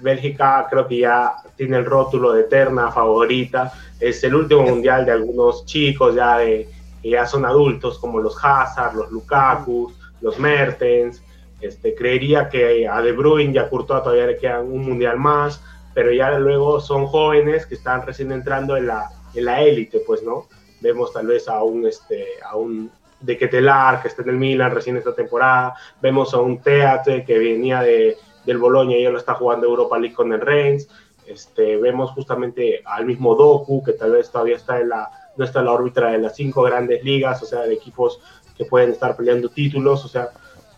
[0.00, 3.72] Bélgica creo que ya tiene el rótulo de eterna favorita.
[3.98, 6.68] Es el último mundial de algunos chicos ya de,
[7.02, 11.22] que ya son adultos, como los Hazard, los Lukaku, los Mertens,
[11.60, 15.62] este, creería que a De Bruyne y a Courtois todavía le quedan un mundial más,
[15.94, 20.22] pero ya luego son jóvenes que están recién entrando en la en la élite, pues,
[20.22, 20.46] ¿no?
[20.80, 24.72] Vemos tal vez a un, este, a un de Ketelar, que está en el Milan
[24.72, 29.34] recién esta temporada, vemos a un Teate que venía de, del Boloña ya lo está
[29.34, 30.88] jugando Europa League con el Reims,
[31.26, 35.60] este, vemos justamente al mismo Doku, que tal vez todavía está en la, no está
[35.60, 38.20] en la órbita de las cinco grandes ligas, o sea, de equipos
[38.56, 40.30] que pueden estar peleando títulos, o sea,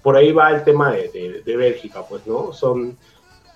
[0.03, 2.53] por ahí va el tema de, de, Bélgica, pues, ¿no?
[2.53, 2.97] Son,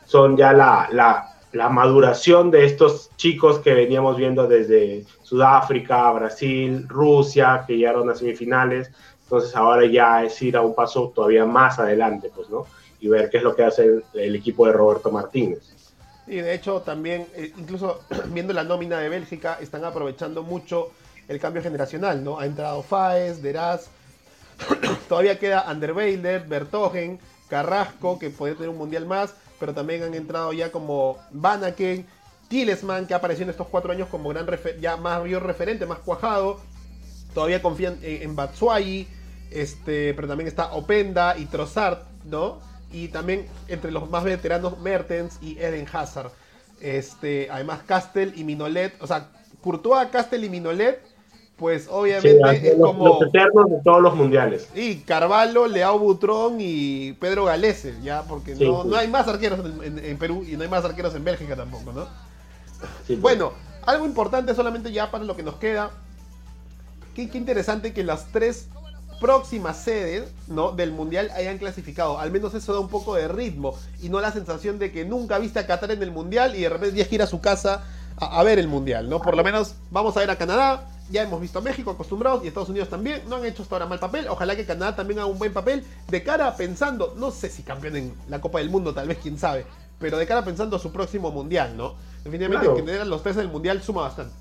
[0.06, 6.88] son ya la, la, la maduración de estos chicos que veníamos viendo desde Sudáfrica, Brasil,
[6.88, 8.90] Rusia, que llegaron a semifinales.
[9.24, 12.64] Entonces ahora ya es ir a un paso todavía más adelante, pues, ¿no?
[13.00, 15.60] Y ver qué es lo que hace el, equipo de Roberto Martínez.
[16.26, 18.00] Y de hecho también, eh, incluso
[18.32, 20.90] viendo la nómina de Bélgica, están aprovechando mucho
[21.28, 22.38] el cambio generacional, ¿no?
[22.38, 23.88] Ha entrado Faes, Deraz,
[25.08, 30.52] todavía queda Anderweiler, Bertogen, Carrasco, que puede tener un mundial más, pero también han entrado
[30.52, 32.06] ya como Banaken,
[32.48, 34.46] Tillesman, que apareció en estos cuatro años como gran
[34.80, 36.60] ya más mayor referente, más cuajado.
[37.34, 39.06] Todavía confían en, en Batshuayi,
[39.50, 42.60] este, pero también está Openda y Trossard, ¿no?
[42.90, 46.30] Y también entre los más veteranos, Mertens y Eden Hazard.
[46.80, 49.28] Este, además, Castel y Minolet, o sea,
[49.60, 51.00] Courtois, Castel y Minolet
[51.58, 53.04] pues obviamente es como.
[53.04, 54.68] Los eternos de todos los mundiales.
[54.76, 60.18] Y Carvalho, Leao Butrón y Pedro Galese, ya, porque no, no, hay más arqueros en,
[60.18, 62.06] Perú y no hay más arqueros en Bélgica tampoco, ¿no?
[63.20, 63.52] Bueno,
[63.84, 65.90] algo importante solamente ya para lo que nos queda.
[67.16, 68.68] Qué, qué interesante que las tres
[69.20, 70.72] próximas sedes ¿no?
[70.72, 72.18] del mundial hayan clasificado.
[72.18, 75.38] Al menos eso da un poco de ritmo y no la sensación de que nunca
[75.38, 77.84] viste a Qatar en el mundial y de repente tienes que ir a su casa
[78.16, 79.20] a, a ver el mundial, ¿no?
[79.20, 82.48] Por lo menos vamos a ver a Canadá, ya hemos visto a México acostumbrados y
[82.48, 83.22] Estados Unidos también.
[83.28, 84.28] No han hecho hasta ahora mal papel.
[84.28, 85.84] Ojalá que Canadá también haga un buen papel.
[86.08, 89.38] De cara pensando, no sé si campeón en la Copa del Mundo, tal vez, quién
[89.38, 89.64] sabe.
[89.98, 91.94] Pero de cara pensando a su próximo mundial, ¿no?
[92.24, 94.34] Definitivamente que tener los tres del mundial suma bastante.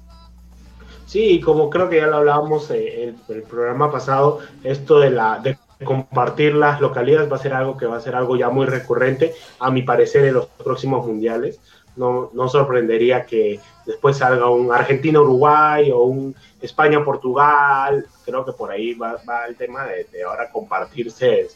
[1.08, 5.58] Sí, como creo que ya lo hablábamos en el, programa pasado, esto de la de
[5.86, 9.34] compartir las localidades va a ser algo que va a ser algo ya muy recurrente,
[9.60, 11.62] a mi parecer, en los próximos mundiales.
[11.96, 18.94] No, no sorprendería que después salga un Argentina-Uruguay o un España-Portugal, creo que por ahí
[18.94, 21.48] va, el tema de, ahora compartirse,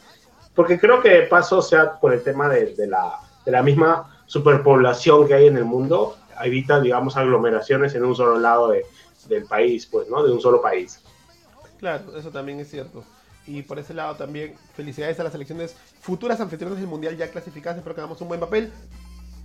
[0.55, 5.27] porque creo que de paso, sea, por el tema de, la, de la misma superpoblación
[5.27, 8.69] que hay en el mundo, evita, digamos, aglomeraciones en un solo lado
[9.27, 10.23] del país, pues, ¿no?
[10.23, 10.99] De un solo país.
[11.79, 13.03] Claro, eso también es cierto.
[13.47, 17.77] Y por ese lado también, felicidades a las selecciones futuras anfitriones del Mundial ya clasificadas,
[17.77, 18.71] espero que hagamos un buen papel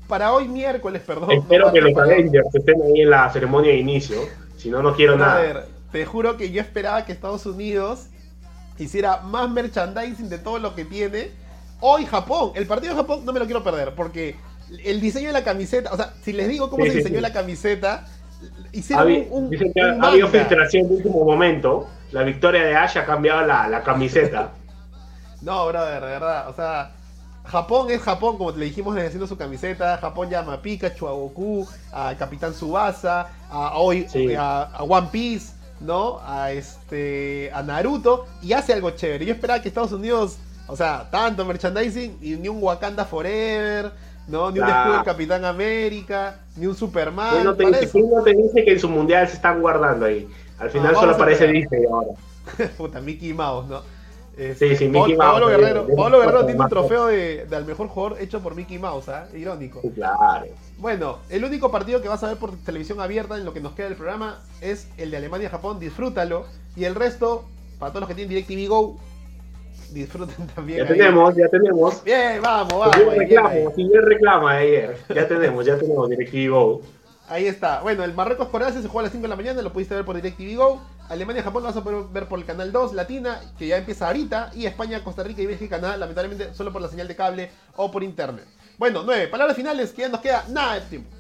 [0.07, 1.33] para hoy miércoles, perdón.
[1.33, 4.21] Espero que los Avengers estén ahí en la ceremonia de inicio.
[4.57, 5.39] Si no, no quiero nada.
[5.39, 8.07] A ver, te juro que yo esperaba que Estados Unidos
[8.79, 11.31] hiciera más merchandising de todo lo que tiene.
[11.81, 14.37] Hoy Japón, el partido de Japón no me lo quiero perder porque
[14.85, 18.07] el diseño de la camiseta, o sea, si les digo cómo se diseñó la camiseta,
[18.73, 21.89] hicieron un, Dicen que ha habido filtración de último momento.
[22.13, 24.53] La victoria de Ash ha cambiado la, la camiseta.
[25.43, 26.93] no, brother, de verdad, o sea,
[27.47, 29.99] Japón es Japón, como le dijimos haciendo su camiseta.
[29.99, 34.07] Japón llama a Pikachu, a Goku, a Capitán Subasa, a, hoy,
[34.37, 36.21] a, One Piece, ¿no?
[36.25, 37.51] A este.
[37.55, 38.27] a Naruto.
[38.43, 39.25] Y hace algo chévere.
[39.25, 40.39] Yo esperaba que Estados Unidos.
[40.69, 43.93] O sea, tanto merchandising y ni un Wakanda Forever,
[44.29, 44.51] ¿no?
[44.51, 47.31] Ni un escudo del Capitán América, ni un Superman.
[47.31, 47.55] ¿Quién no,
[48.23, 50.29] te, dice que en su mundial se están guardando ahí?
[50.59, 52.11] Al final ah, solo aparece Disney ahora.
[52.77, 53.83] Puta, Mickey Mouse, ¿no?
[54.37, 55.17] sí, sí, Mickey Mouse.
[55.17, 59.09] Pablo Guerrero, Pablo Guerrero tiene un trofeo de, al mejor jugador hecho por Mickey Mouse,
[59.09, 59.29] ¿ah?
[59.35, 59.81] Irónico.
[59.95, 60.47] Claro.
[60.79, 63.73] Bueno, el único partido que vas a ver por televisión abierta en lo que nos
[63.73, 66.45] queda del programa es el de Alemania-Japón, disfrútalo.
[66.75, 67.45] Y el resto,
[67.79, 68.99] para todos los que tienen DirecTV Go,
[69.93, 70.79] disfruten también.
[70.81, 72.05] Ya tenemos, ya tenemos.
[72.05, 72.97] Bien, vamos, vamos.
[72.97, 74.97] Si bien reclamo, si bien reclama ayer.
[75.15, 76.83] Ya tenemos, ya tenemos DirecTV Go.
[77.29, 77.81] Ahí está.
[77.83, 80.15] Bueno, el Marruecos-Corea se juega a las 5 de la mañana, lo pudiste ver por
[80.15, 80.83] DirecTV Go.
[81.09, 84.51] Alemania-Japón lo vas a poder ver por el canal 2, Latina, que ya empieza ahorita.
[84.55, 87.91] Y España, Costa Rica y Bélgica, Canadá, lamentablemente solo por la señal de cable o
[87.91, 88.45] por internet.
[88.79, 89.29] Bueno, 9.
[89.29, 91.16] Palabras finales, que ya nos queda nada de tiempo.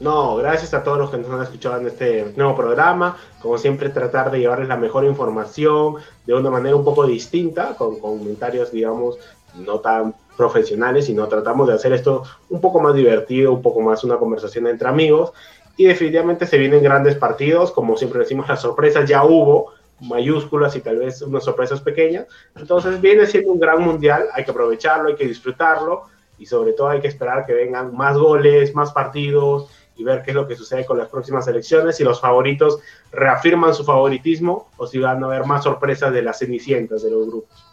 [0.00, 3.16] No, gracias a todos los que nos han escuchado en este nuevo programa.
[3.40, 8.00] Como siempre, tratar de llevarles la mejor información de una manera un poco distinta, con
[8.00, 9.18] comentarios, digamos,
[9.54, 14.02] no tan profesionales, sino tratamos de hacer esto un poco más divertido, un poco más
[14.02, 15.32] una conversación entre amigos.
[15.76, 20.80] Y definitivamente se vienen grandes partidos, como siempre decimos, las sorpresas ya hubo, mayúsculas y
[20.80, 22.26] tal vez unas sorpresas pequeñas.
[22.56, 26.02] Entonces viene siendo un gran mundial, hay que aprovecharlo, hay que disfrutarlo
[26.36, 30.30] y sobre todo hay que esperar que vengan más goles, más partidos y ver qué
[30.30, 32.80] es lo que sucede con las próximas elecciones, si los favoritos
[33.12, 37.26] reafirman su favoritismo o si van a haber más sorpresas de las cenicientas de los
[37.26, 37.64] grupos.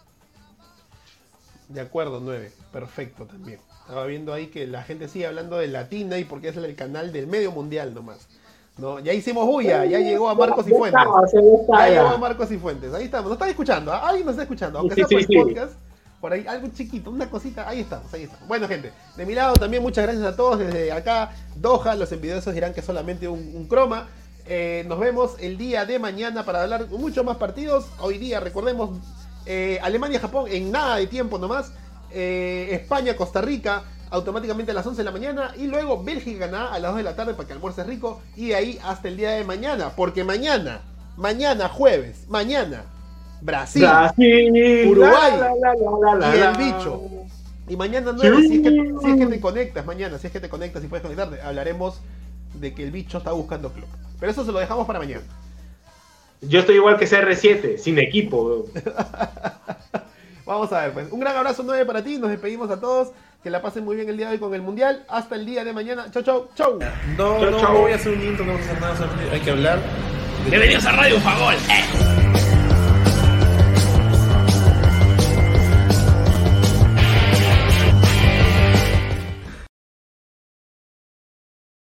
[1.70, 2.52] De acuerdo, 9.
[2.72, 3.60] Perfecto también.
[3.82, 7.12] Estaba viendo ahí que la gente sigue hablando de Latina y porque es el canal
[7.12, 8.28] del medio mundial nomás.
[8.78, 9.00] ¿no?
[9.00, 11.02] Ya hicimos bulla, ya llegó a Marcos y Fuentes.
[11.70, 12.94] Ya llegó a Marcos y Fuentes.
[12.94, 13.26] Ahí estamos.
[13.26, 13.92] Nos están escuchando.
[13.92, 14.08] ¿ah?
[14.08, 14.80] Alguien nos está escuchando.
[14.80, 15.74] Aunque sea por el podcast.
[16.22, 17.68] Por ahí, algo chiquito, una cosita.
[17.68, 18.48] Ahí estamos, ahí estamos.
[18.48, 20.60] Bueno, gente, de mi lado también muchas gracias a todos.
[20.60, 24.08] Desde acá, Doha, los envidiosos dirán que solamente un, croma.
[24.46, 27.88] Eh, nos vemos el día de mañana para hablar mucho más partidos.
[28.00, 29.00] Hoy día, recordemos,
[29.48, 31.72] eh, Alemania-Japón en nada de tiempo nomás.
[32.12, 35.56] Eh, España-Costa Rica automáticamente a las 11 de la mañana.
[35.58, 38.22] Y luego Bélgica-Canadá a las 2 de la tarde para que almuerces rico.
[38.36, 39.96] Y de ahí hasta el día de mañana.
[39.96, 40.82] Porque mañana,
[41.18, 42.84] mañana jueves, mañana,
[43.42, 43.86] Brasil,
[44.88, 45.34] Uruguay
[46.36, 47.02] y el bicho.
[47.68, 50.40] Y mañana 9, si, es que, si es que te conectas, mañana, si es que
[50.40, 52.02] te conectas y puedes conectarte, hablaremos
[52.54, 53.88] de que el bicho está buscando club.
[54.20, 55.24] Pero eso se lo dejamos para mañana.
[56.42, 58.66] Yo estoy igual que CR7, sin equipo.
[60.46, 61.12] Vamos a ver, pues.
[61.12, 62.18] Un gran abrazo 9 para ti.
[62.18, 63.12] Nos despedimos a todos.
[63.44, 65.06] Que la pasen muy bien el día de hoy con el Mundial.
[65.08, 66.08] Hasta el día de mañana.
[66.12, 66.80] Chau, chau, chau.
[67.18, 69.32] No, no, voy a hacer un intro, no vamos a hacer nada.
[69.32, 69.80] Hay que hablar.
[70.48, 71.54] Bienvenidos a Radio Favor.
[71.54, 72.41] Eh.